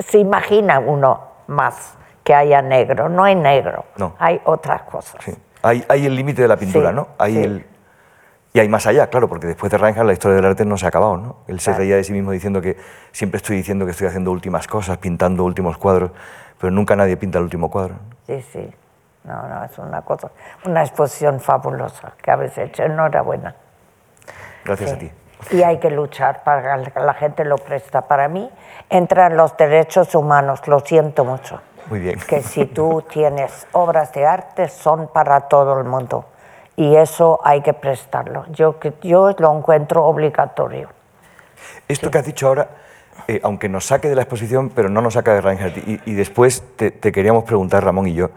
[0.06, 1.97] se imagina uno más
[2.28, 3.08] que haya negro.
[3.08, 4.14] No hay negro, No.
[4.18, 5.16] hay otras cosas.
[5.24, 5.34] Sí.
[5.62, 7.08] Hay, hay el límite de la pintura, Sí, ¿no?
[7.16, 7.42] Hay sí.
[7.42, 7.66] el,
[8.52, 10.84] y hay más allá, claro, porque después de Reinhardt la historia del arte no se
[10.84, 11.36] ha acabado, ¿no?
[11.46, 11.78] Él se Claro.
[11.78, 12.76] reía de sí mismo diciendo que
[13.12, 16.10] siempre estoy diciendo que estoy haciendo últimas cosas, pintando últimos cuadros,
[16.60, 17.94] pero nunca nadie pinta el último cuadro.
[17.94, 18.00] ¿no?
[18.26, 18.70] Sí, sí.
[19.24, 20.30] No, no, es una cosa,
[20.66, 22.82] una exposición fabulosa que habéis hecho.
[22.82, 23.54] Enhorabuena.
[24.66, 25.10] Gracias a ti.
[25.52, 28.02] Y hay que luchar para que la gente lo presta.
[28.02, 28.50] Para mí
[28.90, 31.62] entran los derechos humanos, lo siento mucho.
[31.88, 32.18] Muy bien.
[32.20, 36.26] Que si tú tienes obras de arte son para todo el mundo
[36.76, 38.44] y eso hay que prestarlo.
[38.50, 40.88] Yo, yo lo encuentro obligatorio.
[41.88, 42.68] Esto que has dicho ahora,
[43.26, 45.78] eh, aunque nos saque de la exposición, pero no nos saca de Reinhardt.
[45.78, 48.30] Y, y después te, te queríamos preguntar, Ramón y yo,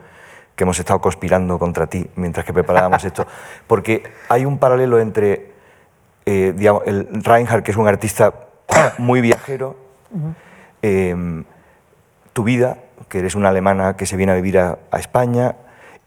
[0.55, 3.27] que hemos estado conspirando contra ti mientras que preparábamos esto,
[3.67, 5.51] porque hay un paralelo entre
[6.25, 8.33] eh, digamos, el Reinhardt, que es un artista
[8.97, 9.75] muy viajero,
[10.81, 11.43] eh,
[12.33, 12.77] tu vida,
[13.09, 15.55] que eres una alemana que se viene a vivir a, España,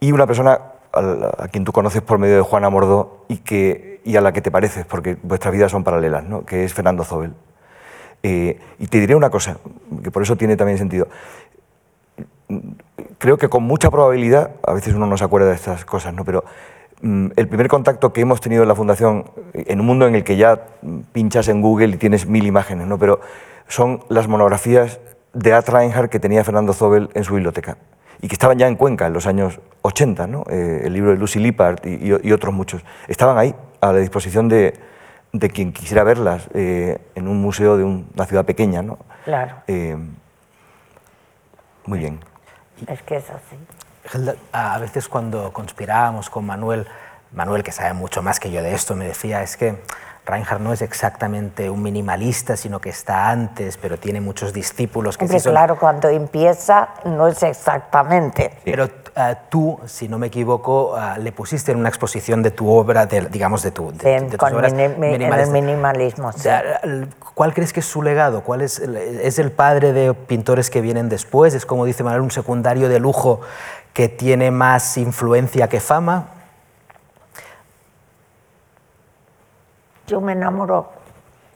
[0.00, 0.60] y una persona
[0.92, 4.40] a, quien tú conoces por medio de Juana Mordó y, que, y a la que
[4.40, 6.44] te pareces, porque vuestras vidas son paralelas, ¿no?
[6.44, 7.32] que es Fernando Zobel.
[8.22, 9.58] Eh, y te diré una cosa,
[10.02, 11.08] que por eso tiene también sentido.
[13.18, 16.24] Creo que con mucha probabilidad, a veces uno no se acuerda de estas cosas, ¿no?
[16.24, 16.44] pero
[17.02, 20.24] mm, el primer contacto que hemos tenido en la Fundación, en un mundo en el
[20.24, 20.68] que ya
[21.12, 22.98] pinchas en Google y tienes mil imágenes, ¿no?
[22.98, 23.20] pero
[23.68, 25.00] son las monografías
[25.34, 27.76] de Ad Reinhardt que tenía Fernando Zobel en su biblioteca
[28.20, 30.44] y que estaban ya en Cuenca en los años 80, ¿no?
[30.48, 32.84] Eh, el libro de Lucy Lippard y, y- y otros muchos.
[33.08, 34.74] Estaban ahí, a la disposición de,
[35.32, 38.80] de quien quisiera verlas, eh, en un museo de un- una ciudad pequeña.
[38.82, 38.98] ¿no?
[39.24, 39.96] Claro, Eh,
[41.86, 42.20] muy bien.
[42.86, 43.56] es que es así.
[44.14, 46.86] Hilda, a veces cuando conspirábamos con Manuel,
[47.32, 49.76] Manuel que sabe mucho más que yo de esto, me decía, es que
[50.26, 55.24] Reinhardt no es exactamente un minimalista, sino que está antes, pero tiene muchos discípulos que
[55.26, 55.52] Hombre, sí son...
[55.52, 58.50] claro, cuando empieza no es exactamente.
[58.64, 58.84] Pero
[59.16, 63.04] eh, tú, si no me equivoco, eh, le pusiste en una exposición de tu obra,
[63.04, 64.84] de, digamos, de, tu, de, Sí, de tus con obras mini-
[65.24, 66.32] el minimalismo.
[66.32, 66.48] Sí.
[67.34, 68.42] ¿Cuál crees que es su legado?
[68.42, 71.52] ¿Cuál es, el, es el padre de pintores que vienen después?
[71.52, 73.40] ¿Es, como dice Manuel, un secundario de lujo
[73.92, 76.28] que tiene más influencia que fama?
[80.06, 80.90] Yo me enamoro,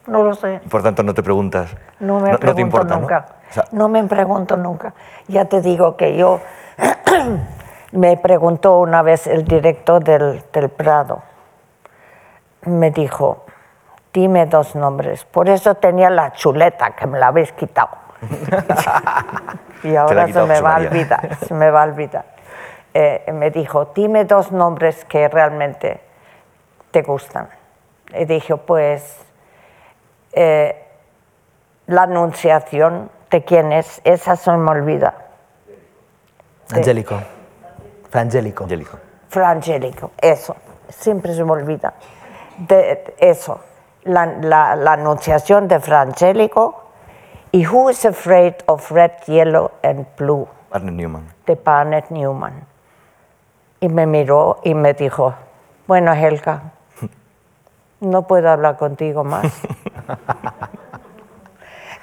[0.07, 0.61] no lo sé.
[0.69, 1.69] Por tanto, no te preguntas.
[1.99, 3.01] No me pregunto importa, ¿no?
[3.01, 3.25] nunca.
[3.49, 3.89] O sea, ¿no?
[3.89, 4.93] me pregunto nunca.
[5.27, 6.39] Ya te digo que yo
[7.91, 11.21] me preguntó una vez el director del, del Prado.
[12.65, 13.45] Me dijo,
[14.13, 15.25] dime dos nombres.
[15.25, 17.89] Por eso tenía la chuleta que me la habéis quitado.
[19.83, 21.37] y ahora se me va a olvidar.
[21.45, 22.25] Se me va a olvidar.
[22.93, 26.01] Eh, me dijo, dime dos nombres que realmente
[26.91, 27.47] te gustan.
[28.17, 29.17] Y dije, pues
[30.33, 30.83] eh,
[31.87, 35.13] la anunciación de quién es, esa se me olvida.
[36.73, 37.19] Angélico.
[38.09, 38.63] Frangélico.
[38.63, 38.97] Angélico.
[39.29, 40.55] Frangélico, eso,
[40.89, 41.93] siempre se me olvida.
[42.57, 43.59] De, eso,
[44.03, 46.83] la, la, la anunciación de Frangélico
[47.51, 51.27] y Who is Afraid of Red, Yellow and Blue Arne Newman.
[51.45, 52.65] de Barnett Newman.
[53.79, 55.33] Y me miró y me dijo,
[55.87, 56.73] bueno, Helga,
[57.99, 59.45] no puedo hablar contigo más.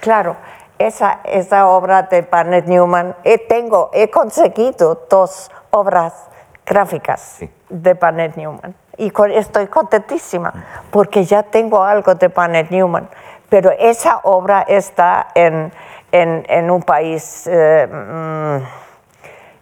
[0.01, 0.37] claro,
[0.79, 6.29] esa, esa obra de Barnett Newman, eh, tengo, he conseguido dos obras
[6.65, 7.51] gráficas Sí.
[7.69, 8.75] de Barnett Newman.
[8.99, 10.53] Y con- estoy contentísima
[10.91, 13.09] porque ya tengo algo de Barnett Newman.
[13.49, 15.73] Pero esa obra está en,
[16.13, 18.65] en, en un país, eh, mm,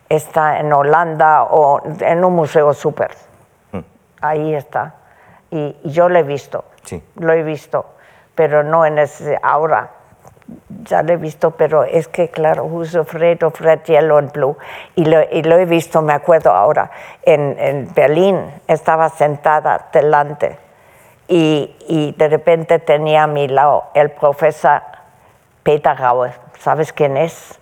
[0.08, 3.14] está en Holanda o en un museo súper.
[4.20, 4.94] Ahí está.
[5.54, 6.64] Y, y yo lo he visto.
[6.82, 7.02] Sí.
[7.16, 7.86] Lo he visto,
[8.34, 9.90] pero no en ese ahora.
[10.82, 14.56] Ya lo he visto, pero es que, claro, Who's Afraid of Red, Yellow and Blue.
[14.96, 16.90] Y lo, y lo he visto, me acuerdo ahora,
[17.22, 20.58] en, en Berlín, estaba sentada delante
[21.28, 24.82] y, y de repente tenía a mi lado el profesor
[25.62, 26.32] Peter Gaue.
[26.58, 27.58] ¿Sabes quién es?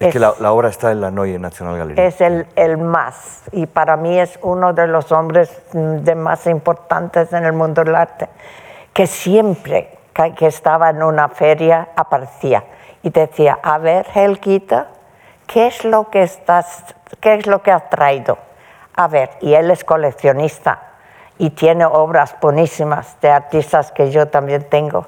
[0.00, 2.00] Es, que la, la obra está en la Neue National Gallery.
[2.00, 6.46] Es el, el más, y para mí es uno de los hombres mm, de más
[6.46, 8.28] importantes en el mundo del arte,
[8.92, 12.64] que siempre que que estaba en una feria aparecía
[13.02, 14.88] y decía, a ver, Helguita,
[15.46, 16.84] ¿qué es lo que estás,
[17.20, 18.38] qué es lo que has traído?
[18.94, 20.82] A ver, y él es coleccionista
[21.38, 25.06] y tiene obras buenísimas de artistas que yo también tengo.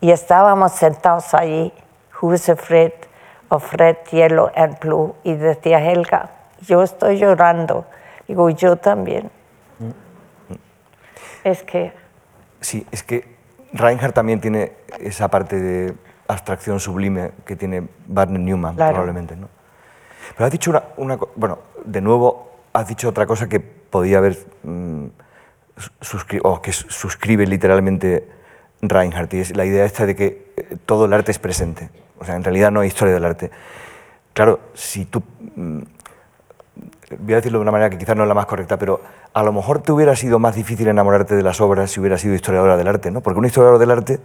[0.00, 1.72] Y estábamos sentados allí,
[2.20, 2.92] Who's Afraid
[3.52, 6.30] of Red, Yellow and Blue, y decía Helga,
[6.62, 7.84] yo estoy llorando.
[8.26, 9.30] Digo, yo también.
[11.44, 11.92] Es que,
[12.60, 13.36] Sí, es que
[13.72, 15.94] Reinhardt también tiene esa parte de
[16.28, 18.92] abstracción sublime que tiene Barney Newman, Claro.
[18.92, 19.34] probablemente.
[19.36, 19.48] ¿no?
[20.36, 24.38] Pero has dicho una, una Bueno, de nuevo, has dicho otra cosa que podía haber.
[24.62, 25.06] mm,
[26.00, 28.28] suscri- o que suscribe literalmente
[28.82, 31.90] Reinhardt, y es la idea esta de que eh, todo el arte es presente.
[32.22, 33.50] O sea, en realidad no hay historia del arte.
[34.32, 35.22] Claro, si tú.
[35.56, 35.78] mm,
[37.18, 39.00] voy a decirlo de una manera que quizás no es la más correcta, pero
[39.34, 42.34] a lo mejor te hubiera sido más difícil enamorarte de las obras si hubieras sido
[42.34, 43.20] historiadora del arte, ¿no?
[43.22, 44.20] Porque un historiador del arte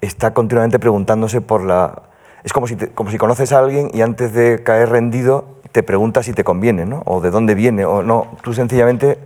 [0.00, 2.02] está continuamente preguntándose por la...
[2.42, 5.82] Es como si, te- como si conoces a alguien y antes de caer rendido te
[5.82, 7.02] preguntas si te conviene, ¿no?
[7.04, 8.28] O de dónde viene, o no.
[8.42, 9.18] Tú sencillamente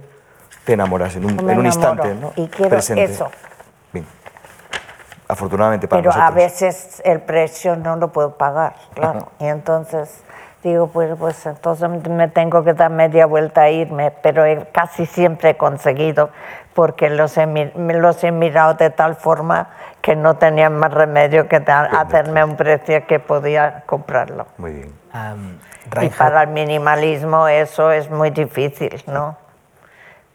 [0.64, 2.32] te enamoras en un, en un instante, ¿no?
[2.36, 3.04] y quiero Presente.
[3.04, 3.30] eso.
[5.30, 6.34] Afortunadamente para Pero a nosotros.
[6.34, 9.28] veces el precio no lo puedo pagar, claro.
[9.38, 10.22] Y entonces
[10.62, 15.06] digo, pues, pues entonces me tengo que dar media vuelta a irme, pero he- casi
[15.06, 16.30] siempre he conseguido
[16.74, 19.68] porque los he, los he mirado de tal forma
[20.02, 24.46] que no tenía más remedio que dar- hacerme un precio que podía comprarlo.
[24.58, 24.94] Muy bien.
[25.12, 25.58] Am,
[26.02, 29.36] Y para el minimalismo eso es muy difícil, ¿no?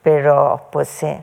[0.03, 1.21] Pero pues sí.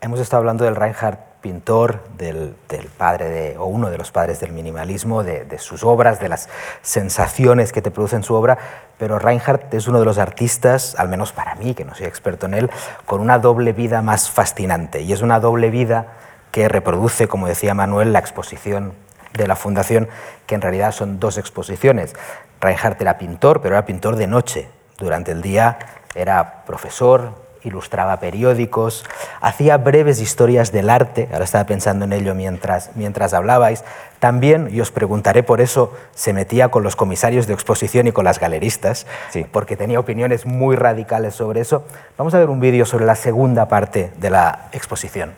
[0.00, 2.56] hemos estado hablando del Reinhardt pintor, del,
[2.98, 6.48] padre de, o uno de los padres del minimalismo, de sus obras, de las
[6.82, 8.58] sensaciones que te producen su obra,
[8.98, 12.46] pero Reinhardt es uno de los artistas, al menos para mí, que no soy experto
[12.46, 12.70] en él,
[13.04, 15.02] con una doble vida más fascinante.
[15.02, 16.14] Y es una doble vida
[16.50, 18.94] que reproduce, como decía Manuel, la exposición
[19.34, 20.08] de la Fundación,
[20.46, 22.16] que en realidad son dos exposiciones.
[22.60, 24.68] Reinhardt era pintor, pero era pintor de noche.
[24.98, 25.78] Durante el día
[26.16, 29.04] era profesor, ilustraba periódicos,
[29.40, 33.84] hacía breves historias del arte, ahora estaba pensando en ello mientras, mientras hablabais.
[34.20, 38.24] También, y os preguntaré por eso, se metía con los comisarios de exposición y con
[38.24, 39.44] las galeristas, Sí.
[39.50, 41.84] porque tenía opiniones muy radicales sobre eso.
[42.16, 45.34] Vamos a ver un vídeo sobre la segunda parte de la exposición.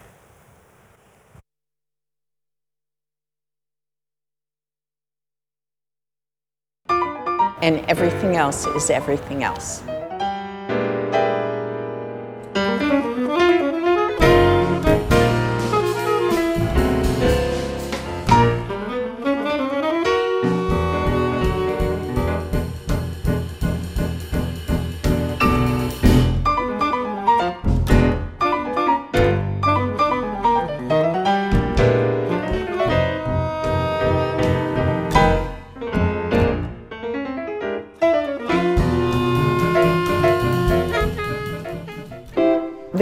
[7.60, 9.82] and everything else is everything else.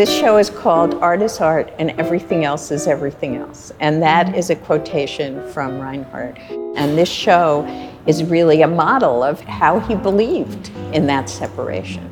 [0.07, 3.73] This show is called Art is Art and Everything Else is Everything Else.
[3.81, 6.39] And that is a quotation from Reinhardt.
[6.77, 7.67] And this show
[8.07, 12.09] is really a model of how he believed in that separation.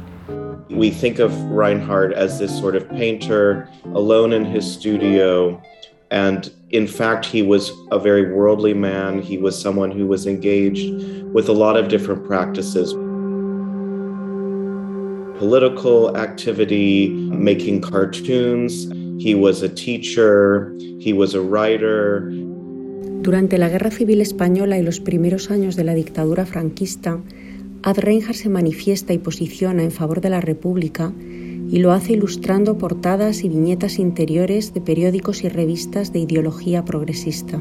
[0.69, 5.63] We think of Reinhardt as this sort of painter alone in his studio.
[6.11, 9.23] And in fact, he was a very worldly man.
[9.23, 12.93] He was someone who was engaged with a lot of different practices
[15.45, 18.89] political activity, making cartoons.
[19.19, 22.31] He was a teacher, he was a writer.
[23.23, 27.21] Durante la Guerra Civil Española y los primeros años de la dictadura franquista,
[27.83, 31.13] Ad Reinhardt se manifiesta y posiciona en favor de la República
[31.71, 37.61] y lo hace ilustrando portadas y viñetas interiores de periódicos y revistas de ideología progresista.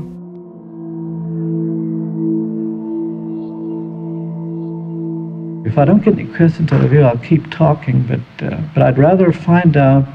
[5.73, 8.83] If I don't get any questions out of you, I'll keep talking, but, uh, but
[8.83, 10.05] I'd rather find out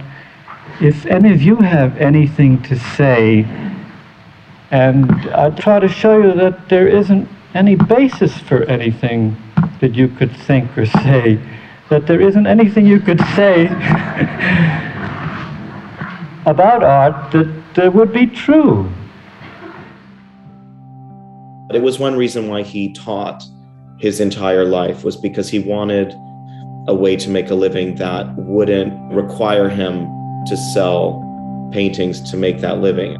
[0.81, 3.45] if any of you have anything to say.
[4.71, 9.37] And I try to show you that there isn't any basis for anything
[9.81, 11.41] that you could think or say,
[11.89, 13.67] that there isn't anything you could say
[16.47, 18.89] about art that, would be true.
[21.67, 23.43] But it was one reason why he taught
[23.99, 26.15] his entire life was because he wanted
[26.87, 30.07] a way to make a living that wouldn't require him
[30.47, 31.25] to sell
[31.73, 33.13] paintings to make that living.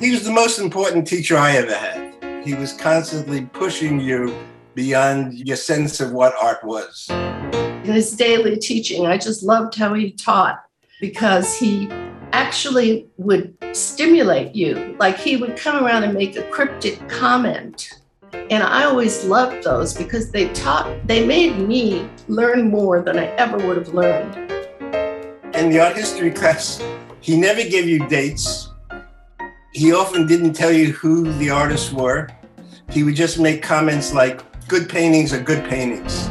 [0.00, 2.44] He was the most important teacher I ever had.
[2.44, 4.34] He was constantly pushing you
[4.74, 7.08] beyond your sense of what art was.
[7.10, 9.06] in his daily teaching.
[9.06, 10.62] I just loved how he taught
[11.00, 11.88] because he
[12.32, 14.96] actually would stimulate you.
[14.98, 18.00] Like he would come around and make a cryptic comment.
[18.50, 23.26] And I always loved those because they taught, they made me learn more than I
[23.36, 24.34] ever would have learned.
[25.54, 26.82] In the art history class,
[27.20, 28.70] he never gave you dates.
[29.72, 32.28] He often didn't tell you who the artists were.
[32.90, 36.28] He would just make comments like, good paintings are good paintings.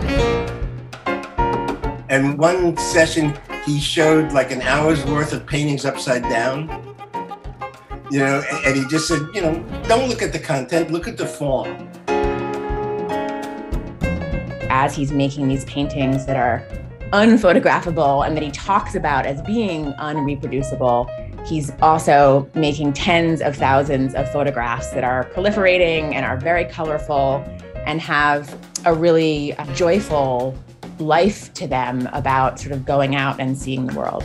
[2.10, 3.38] And one session,
[3.68, 6.70] he showed like an hour's worth of paintings upside down.
[8.10, 11.18] You know, and he just said, you know, don't look at the content, look at
[11.18, 11.90] the form.
[14.70, 16.66] As he's making these paintings that are
[17.12, 24.16] unphotographable and that he talks about as being unreproducible, he's also making tens of thousands
[24.16, 27.44] of photographs that are proliferating and are very colorful
[27.86, 30.58] and have a really joyful
[31.00, 34.24] life to them about sort of going out and seeing the world.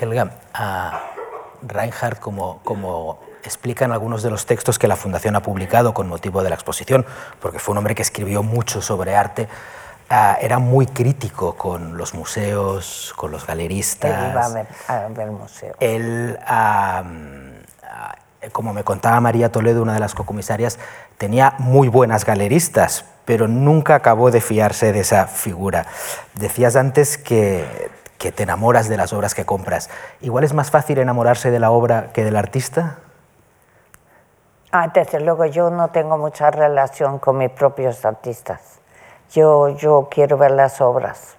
[0.00, 1.00] Helga, a
[1.62, 6.42] Reinhardt, como, como explican algunos de los textos que la Fundación ha publicado con motivo
[6.42, 7.04] de la exposición,
[7.40, 9.48] porque fue un hombre que escribió mucho sobre arte,
[10.10, 14.24] ah, era muy crítico con los museos, con los galeristas.
[14.24, 15.76] Él iba a ver, a ver museos.
[15.80, 17.02] Él, ah,
[17.82, 18.14] ah,
[18.52, 20.78] como me contaba María Toledo, una de las cocomisarias,
[21.16, 25.86] tenía muy buenas galeristas, pero nunca acabó de fiarse de esa figura.
[26.34, 29.88] Decías antes que que te enamoras de las obras que compras.
[30.20, 32.98] Igual es más fácil enamorarse de la obra que del artista.
[34.72, 38.80] Ah, desde luego yo no tengo mucha relación con mis propios artistas.
[39.32, 41.36] Yo, yo quiero ver las obras.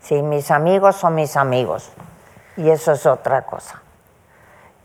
[0.00, 1.92] Sí, mis amigos son mis amigos.
[2.56, 3.82] Y eso es otra cosa.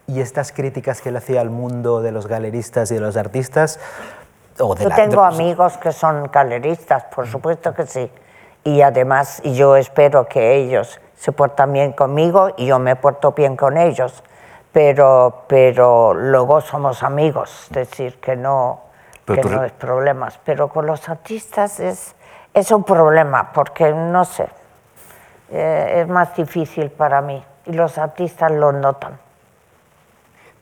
[0.07, 3.79] ¿Y estas críticas que le hacía al mundo de los galeristas y de los artistas?
[4.59, 8.11] O de yo la- tengo de- amigos que son galeristas, por supuesto que sí.
[8.63, 13.55] Y además yo espero que ellos se portan bien conmigo y yo me porto bien
[13.55, 14.23] con ellos.
[14.71, 18.81] Pero, pero luego somos amigos, es decir, que no,
[19.23, 20.37] Pero que re- no es problemas.
[20.43, 22.13] Pero con los artistas es,
[22.53, 24.47] es un problema, porque no sé,
[25.51, 27.43] eh, es más difícil para mí.
[27.65, 29.17] Y los artistas lo notan.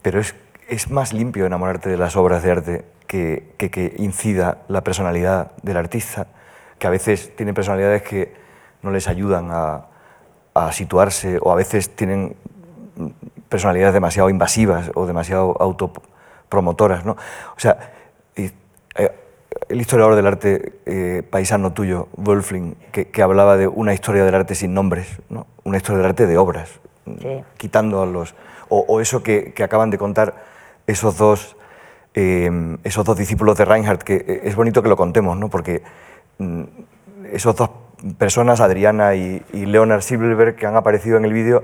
[0.03, 0.35] Pero es,
[0.69, 5.51] es más limpio enamorarte de las obras de arte que, que, que incida la personalidad
[5.63, 6.27] del artista,
[6.77, 8.35] que a veces tienen personalidades que
[8.83, 9.87] no les ayudan a,
[10.53, 12.35] a situarse o a veces tienen
[13.49, 17.05] personalidades demasiado invasivas o demasiado autopromotoras.
[17.05, 17.13] ¿no?
[17.13, 17.91] O sea,
[18.35, 18.51] y,
[18.95, 19.11] eh,
[19.69, 24.35] el historiador del arte eh, paisano tuyo, Wolfling, que, que hablaba de una historia del
[24.35, 25.47] arte sin nombres, ¿no?
[25.63, 27.43] una historia del arte de obras, Sí.
[27.57, 28.33] quitando a los...
[28.75, 30.33] O, eso que, acaban de contar
[30.87, 31.55] esos dos,
[32.15, 32.49] eh,
[32.83, 35.49] esos dos discípulos de Reinhardt, que eh, es bonito que lo contemos, ¿no?
[35.49, 35.83] porque
[36.39, 36.63] mm,
[37.31, 37.69] esos dos
[38.17, 41.63] personas, Adriana y, y Leonard Silverberg, que han aparecido en el vídeo,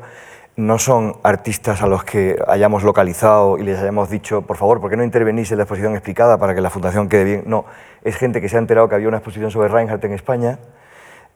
[0.55, 4.91] no son artistas a los que hayamos localizado y les hayamos dicho, por favor, ¿por
[4.91, 7.43] qué no intervenís en la exposición explicada para que la fundación quede bien?
[7.47, 7.66] No,
[8.03, 10.60] es gente que se ha enterado que había una exposición sobre Reinhardt en España,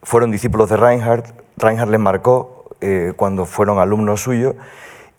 [0.04, 1.26] fueron discípulos de Reinhardt,
[1.58, 4.56] Reinhardt les marcó eh, cuando fueron alumnos suyos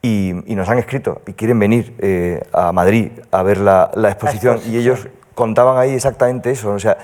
[0.05, 4.11] y, y nos han escrito y quieren venir eh, a Madrid a ver la, la
[4.11, 6.99] exposición y ellos contaban ahí exactamente eso, o sea,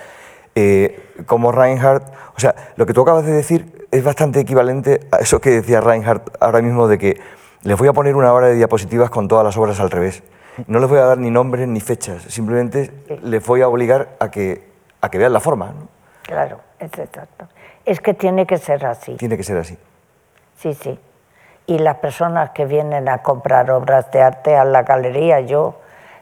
[0.54, 2.04] eh, como Reinhardt,
[2.36, 5.80] o sea, lo que tú acabas de decir es bastante equivalente a eso que decía
[5.80, 7.18] Reinhardt ahora mismo de que
[7.62, 10.22] les voy a poner una hora de diapositivas con todas las obras al revés.
[10.66, 12.90] No les voy a dar ni nombres ni fechas, simplemente
[13.22, 14.62] les voy a obligar a que,
[15.00, 15.68] a que vean la forma.
[15.68, 15.88] ¿no?
[16.24, 17.48] Claro, es exacto.
[17.86, 19.14] Es que tiene que ser así.
[19.14, 19.78] Tiene que ser así.
[20.58, 20.98] Sí, sí.
[21.70, 25.76] Y las personas que vienen a comprar obras de arte a la galería, yo,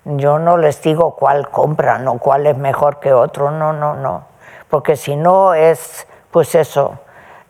[0.05, 4.25] yo no les digo cuál compran o cuál es mejor que otro, no, no, no.
[4.69, 6.99] Porque si no es, pues eso,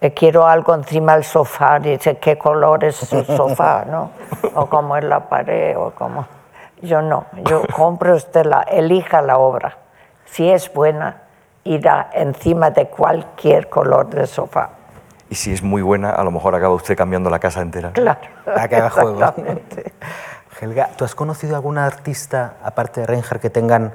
[0.01, 4.13] eh, quiero algo encima del sofá, dice qué color es su sofá, ¿no?
[4.55, 6.25] O cómo es la pared, o cómo.
[6.81, 9.77] Yo no, yo compre usted la, elija la obra.
[10.25, 11.23] Si es buena,
[11.65, 14.78] irá encima de cualquier color de sofá.
[15.31, 17.93] Y si es muy buena, a lo mejor acaba usted cambiando la casa entera.
[17.93, 18.21] Claro.
[18.45, 19.19] Que haga juego.
[19.19, 19.93] Exactamente.
[20.61, 23.95] Helga, ¿tú has conocido algún artista, aparte de Reinhardt, que tengan...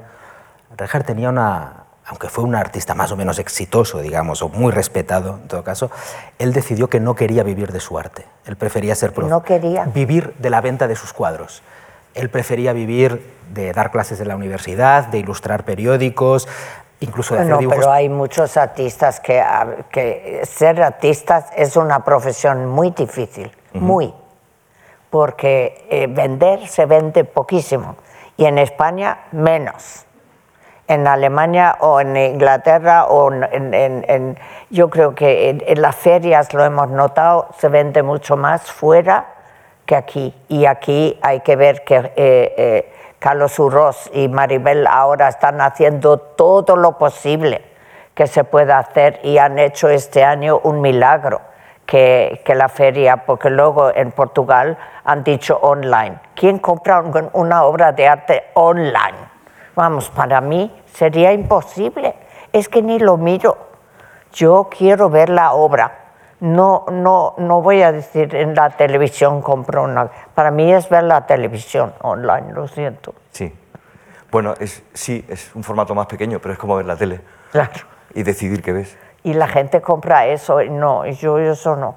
[0.76, 1.84] Reinhardt tenía una...
[2.06, 5.90] Aunque fue un artista más o menos exitoso, digamos, o muy respetado en todo caso,
[6.38, 8.26] él decidió que no quería vivir de su arte.
[8.44, 9.84] Él prefería ser profe- No quería.
[9.86, 11.62] vivir de la venta de sus cuadros.
[12.12, 16.46] Él prefería vivir de dar clases en la universidad, de ilustrar periódicos,
[17.04, 17.78] incluso de hacer No, dibujos.
[17.80, 19.42] pero hay muchos artistas que,
[19.90, 24.12] que ser artistas es una profesión muy difícil, muy,
[25.10, 27.96] porque eh, vender se vende poquísimo
[28.36, 30.06] y en España menos.
[30.86, 34.38] En Alemania o en Inglaterra o en, en- en-
[34.68, 39.24] yo creo que en, en las ferias lo hemos notado, se vende mucho más fuera
[39.86, 40.34] que aquí.
[40.48, 42.93] Y aquí hay que ver que eh, eh,
[43.24, 47.64] Carlos Urros y Maribel ahora están haciendo todo lo posible
[48.12, 51.40] que se pueda hacer y han hecho este año un milagro
[51.86, 56.18] que, que la feria, porque luego en Portugal han dicho online.
[56.34, 59.16] ¿Quién compra un- una obra de arte online?
[59.74, 62.14] Vamos, para mí sería imposible.
[62.52, 63.56] Es que ni lo miro.
[64.34, 66.03] Yo quiero ver la obra.
[66.44, 70.10] No, no, no voy a decir en la televisión compro una.
[70.34, 73.14] Para mí es ver la televisión online, lo siento.
[73.30, 73.50] Sí.
[74.30, 77.22] Bueno, es, sí, es un formato más pequeño, pero es como ver la tele.
[77.50, 77.72] Claro.
[78.12, 78.94] Y decidir qué ves.
[79.22, 81.94] Y la gente compra eso, no, yo eso no.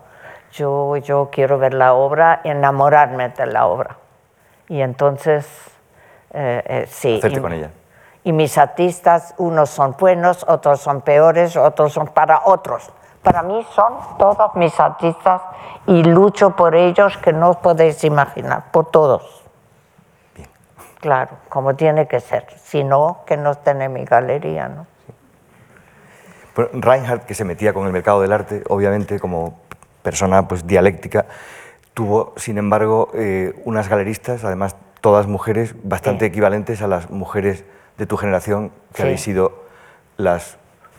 [0.53, 3.97] Yo, yo quiero ver la obra y enamorarme de la obra.
[4.69, 5.45] Y entonces,
[6.33, 7.17] eh, eh, sí.
[7.17, 7.71] Hacerte y- con ella.
[8.23, 12.89] Y mis artistas, unos son buenos, otros son peores, otros son para otros.
[13.27, 15.41] Para mí son todos mis artistas
[15.85, 19.43] y lucho por ellos que no os podéis imaginar, por todos.
[21.01, 22.47] Claro, como tiene que ser.
[22.63, 24.87] Si no, que no esté en mi galería, ¿no?
[26.55, 29.59] Reinhardt, que se metía con el mercado del arte, obviamente como
[30.03, 31.25] persona pues, dialéctica,
[31.93, 36.29] tuvo, sin embargo, eh, unas galeristas, además todas mujeres, bastante Sí.
[36.29, 37.65] equivalentes a las mujeres
[37.97, 39.03] de tu generación, que Sí.
[39.03, 39.51] habéis sido
[40.15, 40.57] las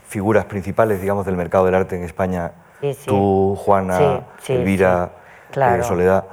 [0.09, 2.53] figuras principales, digamos, del mercado del arte en España.
[2.81, 3.07] Sí, sí.
[3.07, 5.11] Tú, Juana, Elvira.
[5.51, 5.83] Claro.
[5.83, 6.25] eh, Soledad.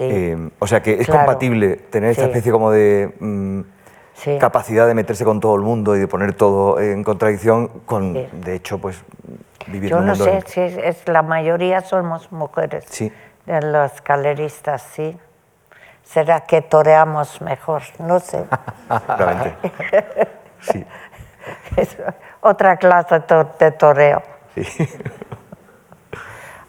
[0.00, 1.20] Eh, o sea que es Claro.
[1.26, 3.60] compatible tener esta especie como de mm,
[4.38, 8.54] capacidad de meterse con todo el mundo y de poner todo en contradicción con, de
[8.54, 9.02] hecho, pues
[9.66, 12.84] vivir Yo en un no mundo sé en- si es, es- la mayoría somos mujeres.
[12.88, 13.12] Sí.
[13.46, 15.16] De los galeristas, sí.
[16.04, 17.82] ¿Será que toreamos mejor?
[17.98, 18.44] No sé.
[20.60, 20.84] Sí.
[22.40, 23.22] Otra clase
[23.58, 24.22] de toreo.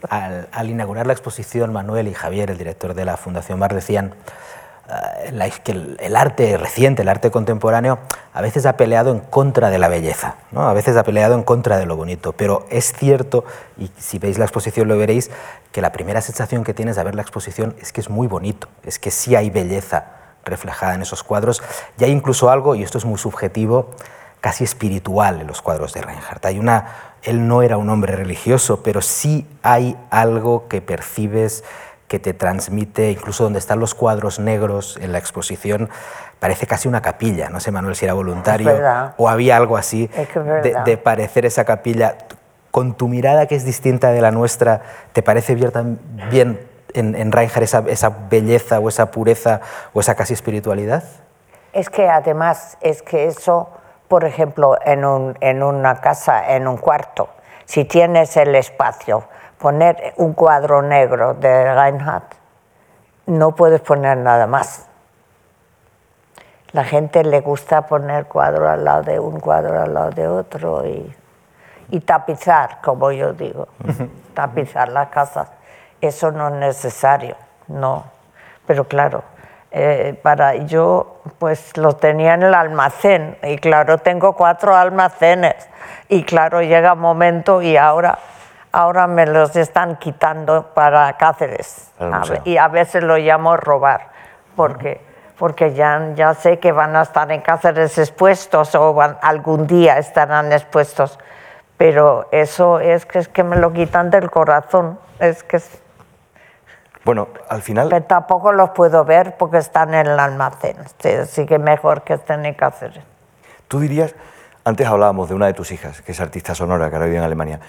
[0.10, 4.16] Al, al inaugurar la exposición, Manuel y Javier, el director de la Fundación Bar, decían
[5.34, 8.00] la- que el, arte reciente, el arte contemporáneo,
[8.34, 10.70] a veces ha peleado en contra de la belleza, ¿no?
[10.70, 13.44] a veces ha peleado en contra de lo bonito, pero es cierto,
[13.78, 15.30] y si veis la exposición lo veréis,
[15.74, 18.70] que la primera sensación que tienes de ver la exposición es que es muy bonito,
[18.84, 20.06] es que sí hay belleza
[20.46, 21.62] reflejada en esos cuadros,
[22.00, 23.92] y hay incluso algo, y esto es muy subjetivo,
[24.42, 26.46] casi espiritual en los cuadros de Reinhardt.
[26.46, 26.88] Hay una,
[27.24, 31.64] él no era un hombre religioso, pero sí hay algo que percibes,
[32.08, 35.90] que te transmite, incluso donde están los cuadros negros en la exposición,
[36.40, 37.50] parece casi una capilla.
[37.50, 38.72] No sé, Manuel, si era voluntario
[39.18, 40.10] o había algo así
[40.86, 42.18] de, parecer esa capilla.
[42.72, 44.84] Con tu mirada, que es distinta de la nuestra,
[45.14, 46.60] ¿te parece bien, bien
[46.94, 49.62] en, en Reinhardt esa, esa belleza o esa pureza
[49.92, 51.04] o esa casi espiritualidad?
[51.74, 53.70] Es que además, es que eso,
[54.10, 57.30] por ejemplo, en, un- en una casa, en un cuarto,
[57.66, 59.24] si tienes el espacio,
[59.60, 62.34] poner un cuadro negro de Reinhardt,
[63.28, 64.88] no puedes poner nada más.
[66.72, 70.86] La gente le gusta poner cuadro al lado de un cuadro al lado de otro
[70.86, 71.16] y,
[71.90, 73.68] y tapizar, como yo digo,
[74.34, 75.48] tapizar la casa.
[76.02, 77.36] Eso no es necesario,
[77.68, 78.06] no.
[78.68, 79.24] Pero claro,
[79.72, 83.38] eh, para yo pues lo tenía en el almacén.
[83.44, 85.68] Y claro, tengo cuatro almacenes.
[86.08, 88.18] Y claro, llega un momento y ahora,
[88.72, 91.92] ahora me los están quitando para Cáceres.
[92.00, 92.06] A
[92.46, 94.08] y a veces lo llamo robar
[94.56, 95.02] porque,
[95.38, 99.98] porque ya, ya sé que van a estar en Cáceres expuestos o van- algún día
[100.00, 101.18] estarán expuestos,
[101.78, 105.82] pero eso es que, es que me lo quitan del corazón, es que es-
[107.10, 111.46] Bueno, al final, pero tampoco los puedo ver porque están en el almacén, Sí, así
[111.48, 113.04] que mejor que estén en Cáceres.
[113.68, 114.14] tú dirías,
[114.64, 117.24] antes hablábamos de una de tus hijas, que es artista sonora, que ahora vive en
[117.24, 117.60] Alemania.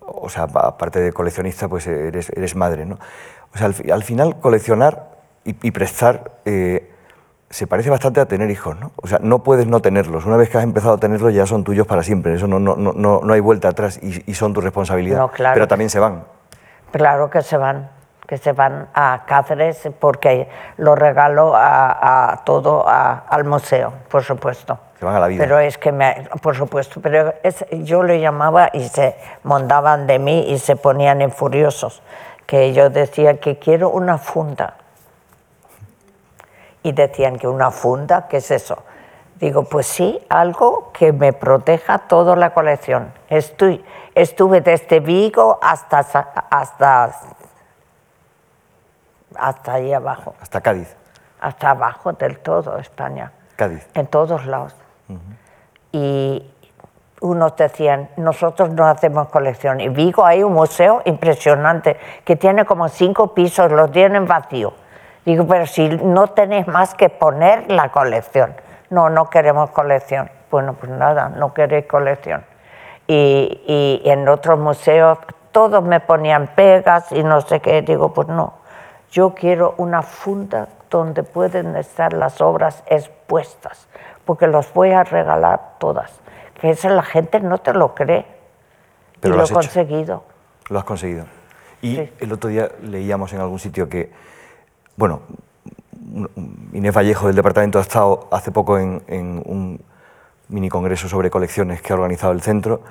[0.00, 2.98] O sea, pa- aparte de coleccionista, pues eres, eres madre, ¿no?
[3.54, 5.12] O sea, al, al final coleccionar
[5.46, 6.90] y, y prestar eh,
[7.48, 8.92] se parece bastante a tener hijos, ¿no?
[8.96, 10.26] O sea, no puedes no tenerlos.
[10.26, 12.34] Una vez que has empezado a tenerlos ya son tuyos para siempre.
[12.34, 15.20] Eso no, no, no, no hay vuelta atrás y, y son tu responsabilidad.
[15.20, 16.24] No, claro Pero también se van.
[16.92, 17.90] Claro que se van,
[18.26, 20.48] que se van a Cáceres porque
[20.78, 24.78] lo regalo a, a todo a- al museo, por supuesto.
[24.98, 25.42] Se van a la vida.
[25.44, 30.18] Pero es que, me, por supuesto, pero es- yo le llamaba y se montaban de
[30.18, 32.02] mí y se ponían en furiosos,
[32.46, 34.74] que yo decía que quiero una funda.
[36.82, 38.82] Y decían que una funda, ¿qué es eso?
[39.36, 43.12] Digo, pues sí, algo que me proteja toda la colección.
[43.28, 45.98] Estoy, estuve desde Vigo hasta,
[46.50, 47.10] hasta,
[49.38, 50.94] hasta ahí abajo, Hasta Cádiz.
[51.40, 53.86] hasta abajo del todo España Cádiz.
[53.94, 54.74] en todos lados.
[55.92, 56.50] Y
[57.20, 59.80] unos decían, nosotros no hacemos colección.
[59.80, 64.74] Y Vigo hay un museo impresionante que tiene como cinco pisos, los tienen vacío.
[65.24, 68.54] Digo, pero si no tenéis más que poner la colección.
[68.90, 70.30] No, no queremos colección.
[70.50, 72.44] Bueno, pues nada, no queréis colección.
[73.06, 73.62] Y,
[74.04, 75.18] y en otros museos
[75.52, 77.80] todos me ponían pegas y no sé qué.
[77.82, 78.54] Digo, pues no,
[79.14, 83.86] yo quiero una funda donde pueden estar las obras expuestas,
[84.24, 86.20] porque los voy a regalar todas.
[86.60, 88.26] Que eso la gente no te lo cree.
[89.20, 90.24] Pero y lo lo has he conseguido.
[90.68, 91.26] Lo has conseguido.
[91.80, 94.10] Y el otro día leíamos en algún sitio que,
[94.96, 95.20] bueno,
[96.72, 99.80] Inés Vallejo del departamento ha estado hace poco en, en un
[100.48, 102.82] mini congreso sobre colecciones que ha organizado el centro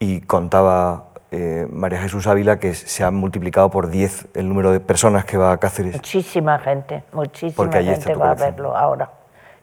[0.00, 4.80] y contaba eh, María Jesús Ávila que se ha multiplicado por 10 el número de
[4.80, 5.94] personas que va a Cáceres.
[5.94, 9.10] Muchísima gente, muchísima gente va a verlo ahora.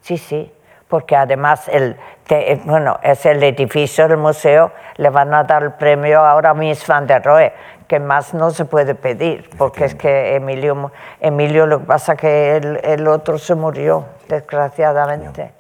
[0.01, 0.53] Sí, sí,
[0.87, 1.97] porque además el,
[2.29, 6.53] eh, bueno, es el edificio del museo, le van a dar el premio ahora a
[6.53, 7.53] Miss Van der Rohe,
[7.87, 12.19] que más no se puede pedir, porque es que Emilio, Emilio lo que pasa es
[12.19, 15.51] que el, el otro se murió, desgraciadamente,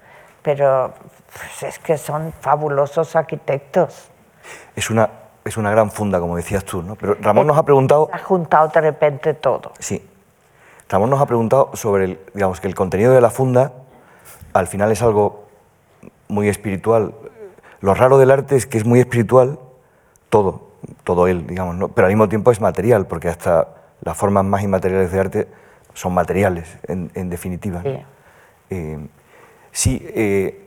[0.43, 0.93] pero
[1.33, 4.09] pues, es que son fabulosos arquitectos.
[4.75, 5.09] Es una
[5.45, 6.95] es una gran funda, como decías tú, ¿no?
[6.95, 8.09] Pero Ramón nos ha preguntado...
[8.11, 9.73] Ha juntado de repente todo.
[9.77, 10.03] Sí.
[10.89, 13.71] Ramón nos ha preguntado sobre, el, digamos, que el contenido de la funda
[14.53, 15.45] al final es algo
[16.27, 17.13] muy espiritual.
[17.79, 19.59] Lo raro del arte es que es muy espiritual
[20.29, 20.71] todo,
[21.03, 21.89] todo él, digamos, ¿no?
[21.89, 23.67] pero al mismo tiempo es material, porque hasta
[24.01, 25.47] las formas más inmateriales de arte
[25.93, 27.81] son materiales, en, definitiva.
[27.83, 27.99] Sí,
[28.71, 29.07] eh,
[29.71, 30.64] sí eh,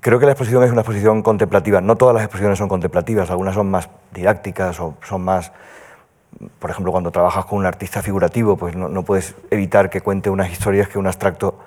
[0.00, 1.82] Creo que la exposición es una exposición contemplativa.
[1.82, 5.52] No todas las exposiciones son contemplativas, algunas son más didácticas o son más...
[6.58, 10.50] Por ejemplo, cuando trabajas con un artista figurativo, pues no, puedes evitar que cuente unas
[10.50, 11.58] historias que un abstracto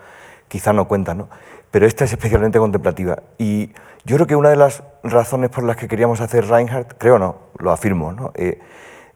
[0.47, 1.29] quizá no cuenta, ¿no?
[1.69, 3.21] Pero esta es especialmente contemplativa.
[3.37, 3.71] Y
[4.03, 7.35] yo creo que una de las razones por las que queríamos hacer Reinhardt, creo no,
[7.59, 8.31] lo afirmo, ¿no?
[8.35, 8.59] Eh,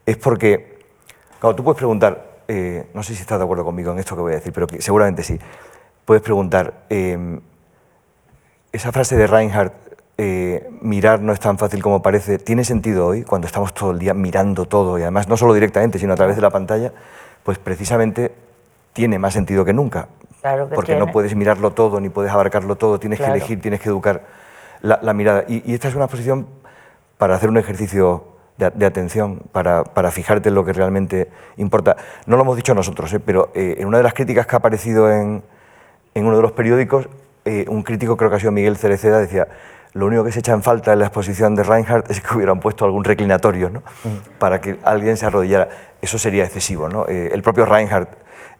[0.06, 0.78] es porque,
[1.40, 4.22] claro, tú puedes preguntar, eh, no sé si estás de acuerdo conmigo en esto que
[4.22, 5.38] voy a decir, pero seguramente sí,
[6.04, 7.40] puedes preguntar, eh,
[8.72, 9.72] esa frase de Reinhardt,
[10.18, 13.98] eh, mirar no es tan fácil como parece, tiene sentido hoy, cuando estamos todo el
[13.98, 16.92] día mirando todo, y además no solo directamente, sino a través de la pantalla,
[17.44, 18.32] pues precisamente
[18.92, 20.08] tiene más sentido que nunca.
[20.74, 24.22] porque no puedes mirarlo todo, ni puedes abarcarlo todo, tienes que elegir, tienes que educar
[24.82, 25.44] la, mirada.
[25.48, 26.46] Y, esta es una posición
[27.16, 28.24] para hacer un ejercicio
[28.56, 31.96] de, atención, para, para, fijarte en lo que realmente importa.
[32.26, 33.20] No lo hemos dicho nosotros, ¿eh?
[33.20, 35.44] pero eh, en una de las críticas que ha aparecido en,
[36.14, 37.08] en uno de los periódicos,
[37.44, 39.48] eh, un crítico, creo que ha sido Miguel Cereceda, decía,
[39.94, 42.60] lo único que se echa en falta en la exposición de Reinhardt es que hubieran
[42.60, 43.82] puesto algún reclinatorio ¿no?
[44.38, 45.68] para que alguien se arrodillara.
[46.00, 46.88] Eso sería excesivo.
[46.88, 47.06] ¿no?
[47.08, 48.10] Eh, el propio Reinhardt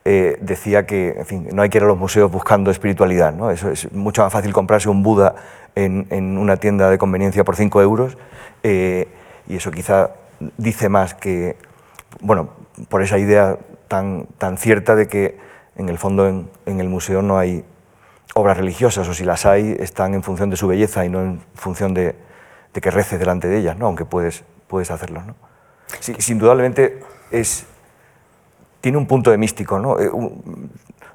[0.05, 3.33] eh, decía que en fin, no hay que ir a los museos buscando espiritualidad.
[3.35, 3.51] ¿no?
[3.51, 5.35] Eso es mucho más fácil comprarse un Buda
[5.75, 8.17] en, en una tienda de conveniencia por 5 euros
[8.63, 10.11] y eso quizá
[10.57, 11.57] dice más que,
[12.21, 12.51] bueno,
[12.89, 13.59] por esa idea
[13.89, 15.39] tan, tan cierta de que
[15.77, 17.65] en el fondo en, en el museo no hay
[18.35, 21.41] obras religiosas, o si las hay, están en función de su belleza y no en
[21.55, 22.15] función de,
[22.73, 23.87] que reces delante de ellas, ¿no?
[23.87, 25.23] aunque puedes, puedes hacerlo.
[25.23, 25.35] ¿no?
[26.01, 27.01] Sí, indudablemente
[27.33, 27.67] es,
[28.81, 29.81] tiene un punto de místico.
[29.81, 29.99] ¿no?
[29.99, 30.11] Eh,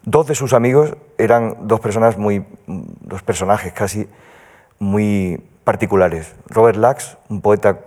[0.04, 4.10] dos de sus amigos eran dos personas muy, dos personajes casi
[4.80, 6.36] muy particulares.
[6.48, 7.80] Robert Lax, un poeta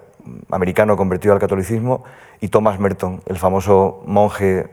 [0.51, 2.05] americano convertido al catolicismo,
[2.41, 4.69] y Thomas Merton, el famoso monje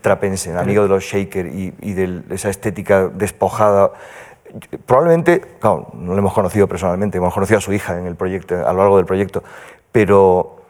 [0.00, 3.92] trapense, amigo de los Shaker y, de esa estética despojada.
[4.86, 8.72] Probablemente, no lo hemos conocido personalmente, hemos conocido a su hija en el proyecto, a
[8.72, 9.42] lo largo del proyecto,
[9.92, 10.62] pero,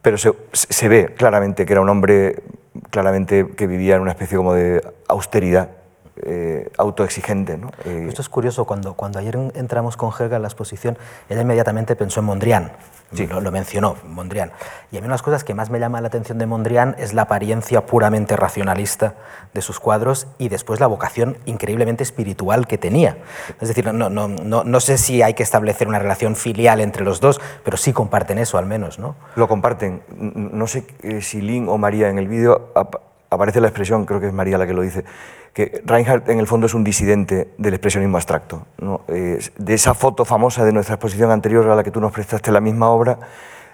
[0.00, 2.42] pero se, se ve claramente que era un hombre
[2.90, 5.81] claramente que vivía en una especie como de austeridad
[6.16, 7.56] eh, autoexigente.
[7.56, 7.70] ¿no?
[7.84, 10.98] Eh, Esto es curioso, cuando, cuando ayer entramos con Helga en la exposición,
[11.28, 12.72] ella inmediatamente pensó en Mondrian,
[13.14, 13.26] sí.
[13.26, 14.52] lo, mencionó, Mondrian.
[14.90, 16.94] Y a mí una de las cosas que más me llama la atención de Mondrian
[16.98, 19.14] es la apariencia puramente racionalista
[19.54, 23.16] de sus cuadros y después la vocación increíblemente espiritual que tenía.
[23.60, 27.04] Es decir, no, no, no, no sé si hay que establecer una relación filial entre
[27.04, 28.98] los dos, pero sí comparten eso al menos.
[28.98, 29.16] ¿no?
[29.36, 30.02] Lo comparten.
[30.10, 32.72] No sé eh, si Lynn o María en el vídeo
[33.30, 35.04] aparece la expresión, creo que es María la que lo dice,
[35.52, 38.66] que Reinhardt en el fondo es un disidente del expresionismo abstracto.
[39.08, 42.60] de esa foto famosa de nuestra exposición anterior a la que tú nos prestaste la
[42.60, 43.18] misma obra,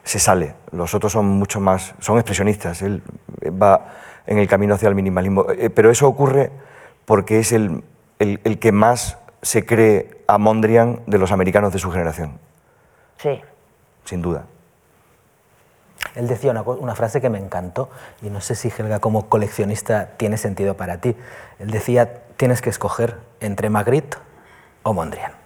[0.02, 0.54] se sale.
[0.72, 2.82] Los otros son mucho más, son expresionistas.
[2.82, 3.02] Él
[3.44, 3.94] va
[4.26, 5.46] en el camino hacia el minimalismo.
[5.50, 6.50] Eh, pero eso ocurre
[7.04, 7.82] porque es el,
[8.18, 12.38] el, el que más se cree a Mondrian de los americanos de su generación.
[13.18, 13.40] Sí.
[14.04, 14.46] Sin duda.
[16.18, 17.90] Él decía una, frase que me encantó,
[18.22, 21.14] y no sé si Helga como coleccionista tiene sentido para ti.
[21.60, 24.18] Él decía, tienes que escoger entre Magritte
[24.82, 25.32] o Mondrian.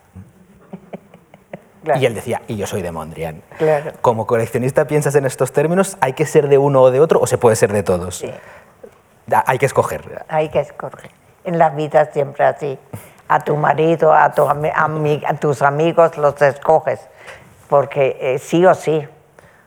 [2.01, 3.43] Y él decía, y yo soy de Mondrian.
[3.59, 3.93] Claro.
[4.01, 7.27] Como coleccionista piensas en estos términos, ¿hay que ser de uno o de otro o
[7.27, 8.19] se puede ser de todos?
[8.19, 8.33] Sí.
[9.47, 10.25] Hay que escoger.
[10.29, 11.11] Hay que escoger.
[11.43, 12.79] En la vida siempre así.
[13.27, 17.01] A tu marido, a, tu a tus amigos los escoges,
[17.69, 19.07] porque eh, sí o sí.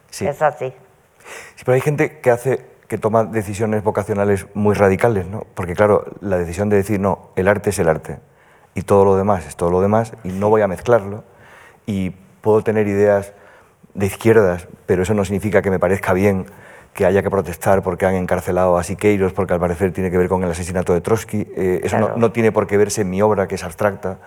[0.10, 0.26] sí.
[0.26, 0.74] Es así.
[1.56, 5.46] Sí, pero hay gente que hace que toma decisiones vocacionales muy radicales, ¿no?
[5.56, 8.20] Porque claro, la decisión de decir, no, el arte es el arte
[8.76, 11.24] y todo lo demás es todo lo demás y no voy a mezclarlo
[11.86, 12.12] y
[12.42, 13.34] puedo tener ideas
[13.96, 16.46] de izquierdas, pero eso no significa que me parezca bien
[16.94, 20.30] que haya que protestar porque han encarcelado a Siqueiros, porque al parecer tiene que ver
[20.30, 21.46] con el asesinato de Trotsky.
[21.56, 24.20] Eh, eso no, tiene por qué verse en mi obra, que es abstracta.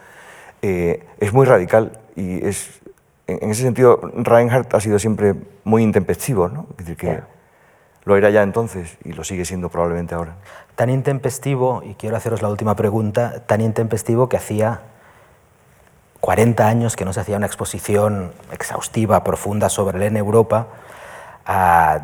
[0.60, 2.80] Eh, es muy radical y es,
[3.28, 6.66] en ese sentido Reinhardt ha sido siempre muy intempestivo, ¿no?
[6.72, 7.20] Es decir, que
[8.04, 10.36] lo era ya entonces y lo sigue siendo probablemente ahora.
[10.74, 14.80] Tan intempestivo, y quiero haceros la última pregunta, tan intempestivo que hacía
[16.20, 20.66] 40 años que no se hacía una exposición exhaustiva, profunda sobre él en Europa.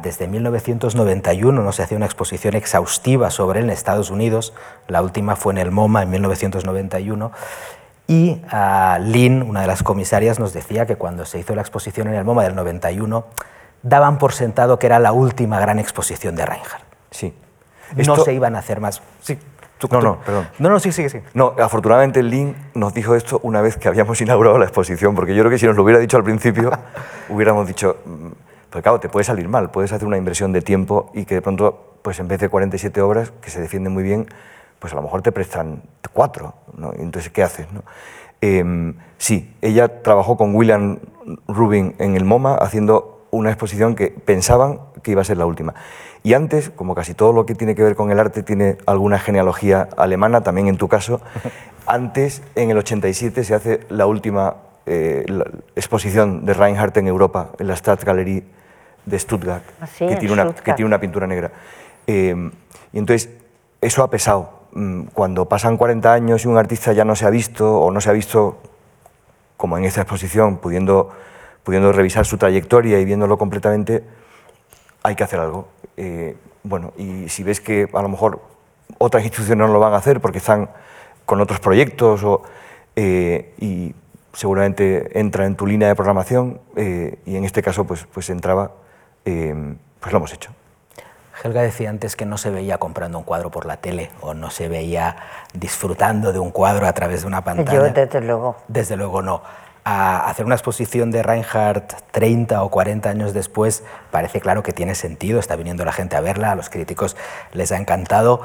[0.03, 4.55] Desde 1991 no se hacía una exposición exhaustiva sobre él en Estados Unidos.
[4.89, 7.33] La última fue en el MoMA en 1991.
[8.07, 12.09] Y ah, Lynn, una de las comisarias, nos decía que cuando se hizo la exposición
[12.09, 13.25] en el MoMA del 91,
[13.83, 16.85] daban por sentado que era la última gran exposición de Reinhardt.
[17.11, 17.35] Sí.
[17.97, 19.01] No Esto- se iban a hacer más.
[19.21, 19.39] Sí,
[19.79, 20.49] tú- No, tú- no, perdón.
[20.59, 21.21] No, no, sí, sí, sí.
[21.33, 25.43] No, afortunadamente Lynn nos dijo esto una vez que habíamos inaugurado la exposición, porque yo
[25.43, 26.73] creo que si nos lo hubiera dicho al principio,
[27.31, 27.97] hubiéramos dicho,
[28.69, 31.43] pues claro, te puede salir mal, puedes hacer una inversión de tiempo y que de
[31.43, 34.27] pronto, pues en vez de 47 obras, que se defienden muy bien,
[34.85, 35.81] pues a lo mejor te prestan
[36.13, 36.93] cuatro, ¿no?
[36.93, 37.67] Entonces, ¿qué haces?
[37.73, 37.85] no?
[38.43, 40.99] Em, sí, ella trabajó con William
[41.49, 45.73] Rubin en el MoMA haciendo una exposición que pensaban que iba a ser la última.
[46.23, 49.19] Y antes, como casi todo lo que tiene que ver con el arte tiene alguna
[49.19, 51.23] genealogía alemana, también en tu caso,
[51.87, 57.53] antes, en el 87, se hace la última eh, la exposición de Reinhardt en Europa,
[57.59, 58.45] en la Stadtgalerie
[59.07, 61.53] de Stuttgart, Ah, sí, que, en tiene una, que tiene una pintura negra.
[62.07, 62.51] Eh,
[62.93, 63.31] y entonces,
[63.85, 64.64] eso ha pesado.
[64.75, 68.01] Mm, Cuando pasan 40 años y un artista ya no se ha visto o no
[68.01, 68.59] se ha visto
[69.57, 71.11] como en esta exposición, pudiendo,
[71.63, 74.03] pudiendo revisar su trayectoria y viéndolo completamente,
[75.05, 75.69] hay que hacer algo.
[75.97, 78.41] Eh, bueno, y si ves que a lo mejor
[78.99, 80.69] otras instituciones no lo van a hacer porque están
[81.25, 82.43] con otros proyectos o,
[82.97, 83.95] eh, y
[84.33, 88.73] seguramente entra en tu línea de programación eh, y en este caso pues, pues entraba,
[89.23, 90.51] pues lo hemos hecho.
[91.45, 94.51] Helga decía antes que no se veía comprando un cuadro por la tele o no
[94.51, 95.17] se veía
[95.53, 97.73] disfrutando de un cuadro a través de una pantalla.
[97.87, 98.57] Yo, desde luego.
[98.67, 99.43] Desde luego no.
[99.85, 104.95] A hacer una exposición de Reinhardt 30 o 40 años después parece claro que tiene
[104.95, 107.15] sentido, está viniendo la gente a verla, a los críticos
[107.53, 108.41] les ha encantado.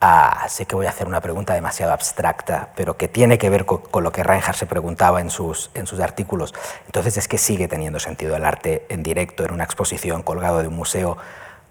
[0.00, 3.64] Ah, sé que voy a hacer una pregunta demasiado abstracta, pero que tiene que ver
[3.64, 6.54] co- con, lo que Reinhardt se preguntaba en sus, en sus artículos.
[6.84, 10.68] Entonces es que sigue teniendo sentido el arte en directo, en una exposición, colgado de
[10.68, 11.16] un museo,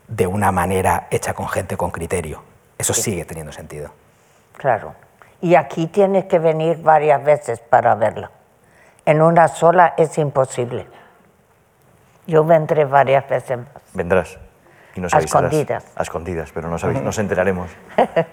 [0.08, 2.44] de una manera hecha con gente con criterio.
[2.78, 3.92] Eso sigue teniendo sentido.
[4.58, 4.94] Claro.
[5.42, 8.32] Y aquí tienes que venir varias veces para verla.
[9.06, 10.88] En una sola es imposible.
[12.28, 13.68] Yo vendré varias veces más.
[13.94, 14.40] Vendrás
[14.96, 15.52] y nos A avisarás.
[15.54, 15.86] escondidas.
[15.96, 17.70] A escondidas, pero nos, avis- nos enteraremos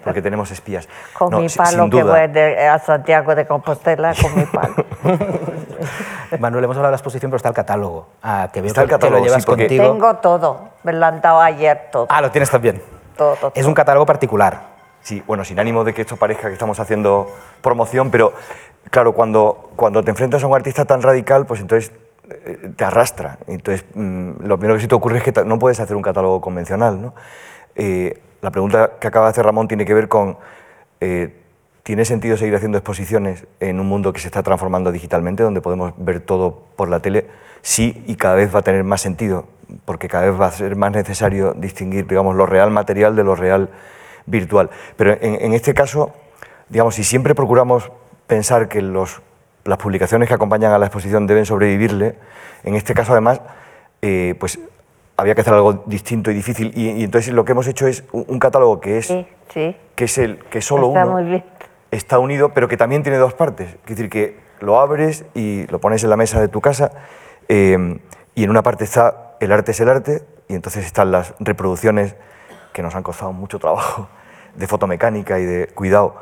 [0.03, 0.87] porque tenemos espías.
[1.13, 4.75] Con No, mi palo que voy de- a Santiago de Compostela, con mi palo.
[6.39, 8.07] Manuel, hemos hablado de la exposición, pero está el catálogo.
[8.23, 9.91] Ah, que veo Está el que- que catálogo, lo llevas sí, porque- contigo.
[9.91, 10.69] Tengo todo.
[10.83, 12.07] Me lo han dado ayer todo.
[12.09, 12.81] Ah, lo tienes también.
[13.17, 13.51] todo, todo.
[13.55, 14.73] Es un catálogo particular.
[15.01, 17.29] Sí, bueno, sin ánimo de que esto parezca que estamos haciendo
[17.61, 18.33] promoción, pero
[18.89, 21.91] claro, cuando, cuando te enfrentas a un artista tan radical, pues entonces
[22.75, 23.37] te arrastra.
[23.47, 26.41] Entonces, mm, lo primero que se te ocurre es que no puedes hacer un catálogo
[26.41, 27.01] convencional.
[27.01, 27.13] ¿no?
[27.75, 30.37] Eh, la pregunta que acaba de hacer Ramón tiene que ver con,
[31.01, 31.35] eh,
[31.83, 35.93] ¿tiene sentido seguir haciendo exposiciones en un mundo que se está transformando digitalmente, donde podemos
[35.97, 37.27] ver todo por la tele?
[37.61, 39.47] Sí, y cada vez va a tener más sentido,
[39.85, 43.35] porque cada vez va a ser más necesario distinguir, digamos, lo real material de lo
[43.35, 43.69] real
[44.25, 44.69] virtual.
[44.97, 46.13] Pero en, en este caso,
[46.69, 47.91] digamos, si siempre procuramos
[48.27, 49.21] pensar que los,
[49.65, 52.15] las publicaciones que acompañan a la exposición deben sobrevivirle,
[52.63, 53.41] en este caso además,
[54.01, 54.59] eh, pues
[55.15, 56.71] había que hacer algo distinto y difícil.
[56.75, 59.75] Y, y entonces lo que hemos hecho es un, catálogo que es, Sí, sí.
[59.95, 61.43] que es el que solo Está uno muy bien.
[61.91, 63.69] está unido, pero que también tiene dos partes.
[63.69, 66.91] Es decir, que lo abres y lo pones en la mesa de tu casa
[67.49, 67.99] eh,
[68.35, 72.15] y en una parte está el arte es el arte y entonces están las reproducciones
[72.71, 74.07] que nos han costado mucho trabajo
[74.55, 76.15] de fotomecánica y de cuidado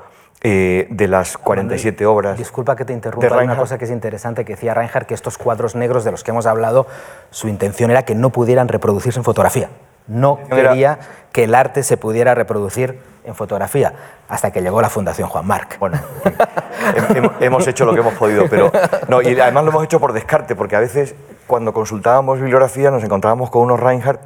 [0.43, 2.37] eh, de las 47 obras.
[2.37, 5.37] Disculpa que te interrumpa, hay una cosa que es interesante que decía Reinhardt, que estos
[5.37, 6.87] cuadros negros de los que hemos hablado,
[7.29, 9.69] su intención era que no pudieran reproducirse en fotografía.
[10.07, 10.97] No quería
[11.31, 13.93] que el arte se pudiera reproducir en fotografía,
[14.27, 15.77] hasta que llegó la Fundación Juan Marc.
[15.77, 18.71] Bueno, hem- hem- hemos hecho lo que hemos podido, pero
[19.07, 21.13] no, y además lo hemos hecho por descarte, porque a veces
[21.45, 24.19] cuando consultábamos bibliografía nos encontrábamos con unos Reinhardt,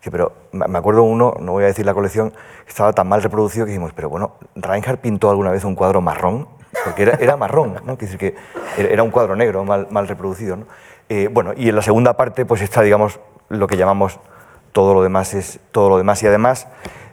[0.00, 2.32] que, pero me acuerdo uno, no voy a decir la colección,
[2.66, 6.48] estaba tan mal reproducido que dijimos, pero bueno, Reinhardt pintó alguna vez un cuadro marrón,
[6.84, 7.96] porque era, marrón, ¿no?
[7.98, 8.34] Quiere decir que
[8.90, 10.56] era- un cuadro negro, mal, mal reproducido.
[10.56, 10.66] ¿no?
[11.08, 13.18] Eh, bueno, y en la segunda parte pues está, digamos,
[13.48, 14.20] lo que llamamos
[14.72, 16.68] todo lo demás es todo lo demás y además,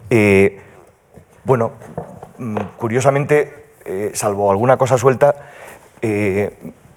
[0.09, 0.61] eh,
[1.45, 1.71] bueno,
[2.37, 5.35] mm, curiosamente, eh, salvo alguna cosa suelta,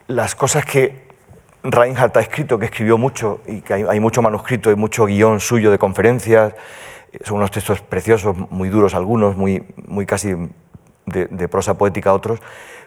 [0.06, 1.07] las cosas que
[1.72, 5.70] Reinhardt ha escrito, que escribió mucho y que hay, mucho manuscrito y mucho guion suyo
[5.70, 6.54] de conferencias.
[7.24, 10.34] Son unos textos preciosos, muy duros algunos, muy, muy casi
[11.06, 12.40] de, prosa poética otros,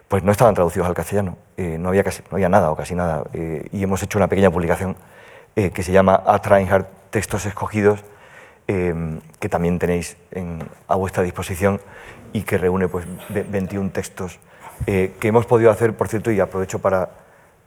[0.07, 1.37] pues no estaban traducidos al castellano.
[1.57, 3.23] Eh, no, había casi, no había nada o casi nada.
[3.33, 4.95] Eh, y hemos hecho una pequeña publicación
[5.55, 8.03] eh, que se llama At Reinhardt, Textos Escogidos,
[8.67, 11.81] que también tenéis en- a vuestra disposición
[12.31, 14.39] y que reúne pues, ve- 21 textos
[14.85, 17.09] que hemos podido hacer, por cierto, y aprovecho para,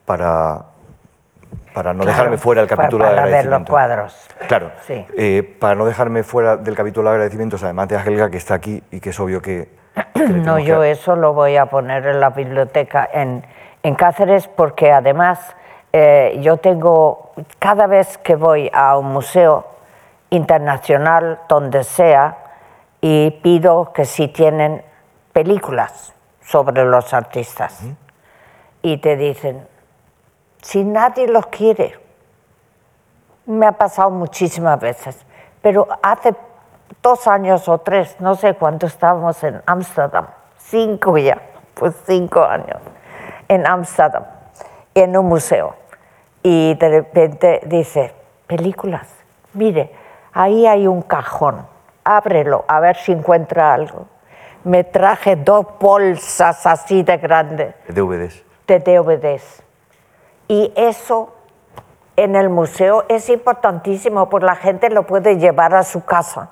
[0.07, 0.65] para,
[1.73, 3.71] para no Claro, dejarme fuera del capítulo de para ver los agradecimiento.
[3.73, 4.29] cuadros.
[4.49, 5.07] Claro, Sí.
[5.17, 8.83] eh, para no dejarme fuera del capítulo de agradecimientos, además de Helga, que está aquí
[8.91, 9.69] y que es obvio que...
[10.15, 13.45] que No, tenemos que- yo eso lo voy a poner en la biblioteca en,
[13.83, 15.55] en Cáceres porque además
[15.93, 19.67] eh, yo tengo, cada vez que voy a un museo
[20.31, 22.37] internacional, donde sea,
[23.01, 24.83] y pido que si tienen
[25.33, 27.81] películas sobre los artistas,
[28.83, 29.67] y te dicen,
[30.65, 31.95] si nadie los quiere,
[33.45, 35.19] me ha pasado muchísimas veces,
[35.61, 36.35] pero hace
[37.03, 41.39] dos años o tres, no sé cuánto estábamos en Ámsterdam, cinco ya,
[41.75, 42.79] pues cinco años,
[43.47, 44.25] en Ámsterdam,
[44.95, 45.77] en un museo.
[46.43, 48.15] Y de repente dice,
[48.47, 49.07] películas,
[49.53, 49.93] mire,
[50.33, 51.67] ahí hay un cajón,
[52.05, 54.07] ábrelo, a ver si encuentra algo.
[54.65, 58.43] Me traje dos bolsas así de grandes DVDs.
[58.67, 59.65] de DVDs.
[60.49, 61.35] Y eso
[62.17, 66.51] en el museo es importantísimo porque la gente lo puede llevar a su casa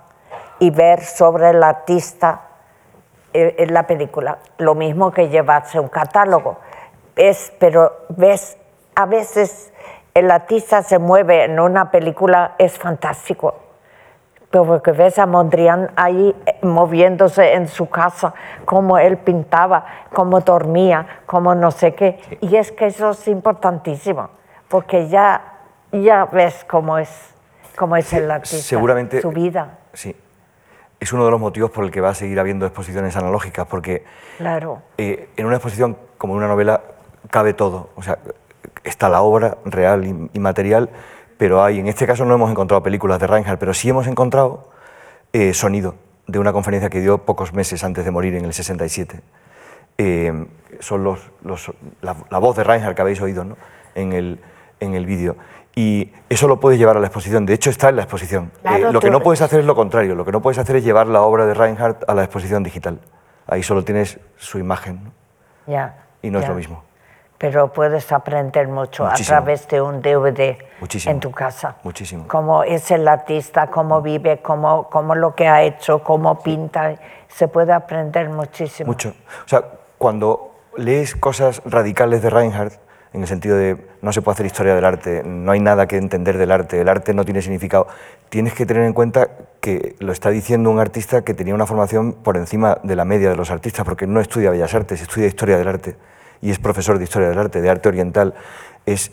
[0.58, 2.42] y ver sobre el artista
[3.32, 4.38] eh, en la película.
[4.58, 6.58] Lo mismo que llevarse un catálogo.
[7.16, 8.56] Es, pero ves,
[8.94, 9.72] a veces
[10.14, 13.54] el artista se mueve en una película, es fantástico.
[14.52, 18.34] Pero porque ves a Mondrian ahí eh, moviéndose en su casa,
[18.66, 22.20] cómo él pintaba, cómo dormía, cómo no sé qué.
[22.42, 24.28] Y es que eso es importantísimo,
[24.68, 25.40] porque ya,
[25.90, 27.08] ya ves cómo es,
[27.76, 29.78] cómo es el artista, seguramente- su vida.
[29.94, 30.14] Sí.
[31.00, 34.04] Es uno de los motivos por el que va a seguir habiendo exposiciones analógicas, porque
[34.36, 36.82] Claro, eh, en una exposición como en una novela
[37.30, 37.88] cabe todo.
[37.96, 38.18] O sea,
[38.84, 40.90] está la obra real y material,
[41.42, 44.70] pero hay, en este caso no hemos encontrado películas de Reinhardt, pero sí hemos encontrado
[45.32, 45.96] eh, sonido
[46.28, 49.18] de una conferencia que dio pocos meses antes de morir en el 67.
[49.98, 50.46] Eh,
[50.78, 53.56] son los, los- la, la voz de Reinhardt que habéis oído ¿no?
[53.96, 54.38] en el,
[54.78, 55.34] en el vídeo.
[55.74, 57.44] Y eso lo puedes llevar a la exposición.
[57.44, 58.52] De hecho, está en la exposición.
[58.62, 60.14] Claro, Eh, lo que no puedes hacer es lo contrario.
[60.14, 63.00] Lo que no puedes hacer es llevar la obra de Reinhardt a la exposición digital.
[63.48, 65.02] Ahí solo tienes su imagen.
[65.02, 65.10] ¿no?
[65.66, 66.04] ya.
[66.22, 66.50] Y no es ya.
[66.50, 66.84] lo mismo.
[67.42, 69.36] Pero puedes aprender mucho Muchísimo.
[69.36, 71.12] a través de un DVD Muchísimo.
[71.12, 71.74] en tu casa.
[71.82, 72.28] Muchísimo.
[72.28, 76.94] Cómo es el artista, cómo vive, cómo, cómo lo que ha hecho, cómo pinta.
[77.26, 78.86] Se puede aprender muchísimo.
[78.86, 79.12] Mucho.
[79.44, 79.64] O sea,
[79.98, 82.74] cuando lees cosas radicales de Reinhardt,
[83.12, 85.96] en el sentido de no se puede hacer historia del arte, no hay nada que
[85.96, 87.88] entender del arte, el arte no tiene significado,
[88.28, 89.30] tienes que tener en cuenta
[89.60, 93.30] que lo está diciendo un artista que tenía una formación por encima de la media
[93.30, 95.96] de los artistas, porque no estudia Bellas Artes, estudia Historia del Arte
[96.42, 98.34] y es profesor de Historia del Arte, de Arte Oriental.
[98.84, 99.12] Es,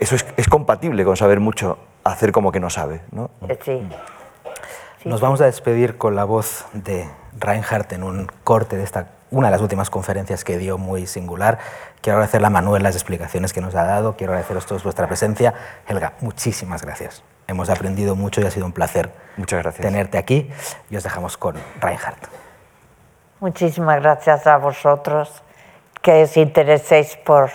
[0.00, 3.02] eso es, es compatible con saber mucho, hacer como que no sabe.
[3.10, 3.30] ¿no?
[3.62, 3.86] Sí.
[5.04, 9.48] Nos vamos a despedir con la voz de Reinhardt en un corte de esta, una
[9.48, 11.58] de las últimas conferencias que dio muy singular.
[12.00, 15.52] Quiero agradecerle a Manuel las explicaciones que nos ha dado, quiero agradeceros todos vuestra presencia.
[15.88, 17.22] Helga, muchísimas gracias.
[17.48, 19.84] Hemos aprendido mucho y ha sido un placer Muchas gracias.
[19.86, 20.50] tenerte aquí
[20.90, 22.26] y os dejamos con Reinhardt.
[23.40, 25.42] Muchísimas gracias a vosotros
[26.06, 27.50] que os intereséis por,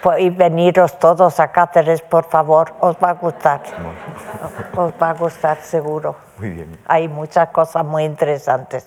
[0.00, 3.60] por- y veniros todos a Cáceres, por favor, os va a gustar.
[4.76, 6.14] Os va a gustar seguro.
[6.38, 6.78] Muy bien.
[6.86, 8.86] Hay muchas cosas muy interesantes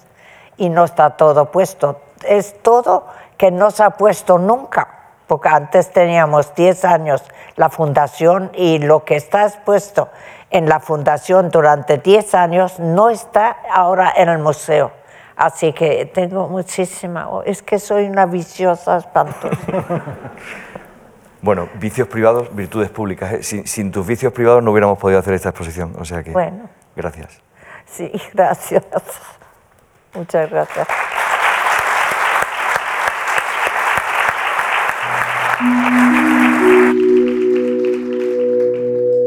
[0.56, 2.00] y no está todo puesto.
[2.26, 4.88] Es todo que no se ha puesto nunca,
[5.28, 7.22] porque antes teníamos 10 años
[7.58, 10.08] la fundación y lo que está expuesto
[10.50, 14.92] en la fundación durante 10 años no está ahora en el museo.
[15.40, 19.58] Así que tengo muchísima, es que soy una viciosa espantosa.
[21.42, 23.32] Bueno, vicios privados, virtudes públicas.
[23.32, 23.44] ¿eh?
[23.44, 25.94] Sin, sin tus vicios privados no hubiéramos podido hacer esta exposición.
[25.98, 26.70] O sea que, Bueno.
[26.98, 27.40] gracias.
[27.86, 28.84] Sí, gracias.
[30.14, 30.86] Muchas gracias.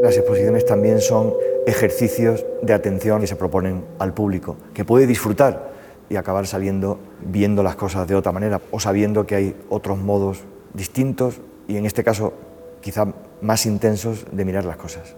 [0.03, 1.33] Las exposiciones también son
[1.65, 5.72] ejercicios de atención que se proponen al público, que puede disfrutar
[6.13, 10.43] y acabar saliendo viendo las cosas de otra manera o sabiendo que hay otros modos
[10.75, 12.33] distintos y en este caso
[12.81, 13.11] quizá
[13.41, 15.15] más intensos de mirar las cosas.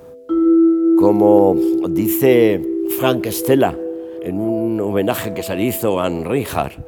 [0.98, 1.58] Como
[1.90, 2.62] dice
[2.98, 3.76] Frank Stella
[4.22, 6.80] en un homenaje que se le hizo a Anne Reinhardt,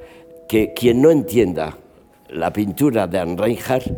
[0.47, 1.77] que quien no entienda
[2.29, 3.91] la pintura de Anne Reinhardt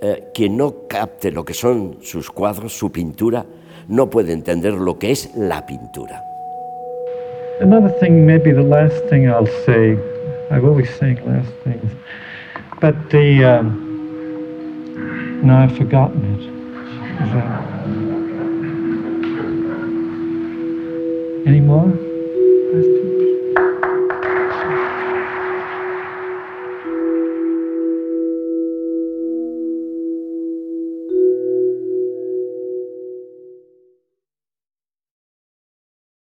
[0.00, 3.46] eh, quien no capte lo que son sus cuadros, su pintura,
[3.86, 6.27] no puede entender lo que es la pintura.
[7.60, 9.98] Another thing, maybe the last thing I'll say,
[10.50, 11.90] I've always saying last things,
[12.80, 13.88] but the, um,
[15.50, 16.48] I've forgotten it.
[21.48, 22.07] Any more?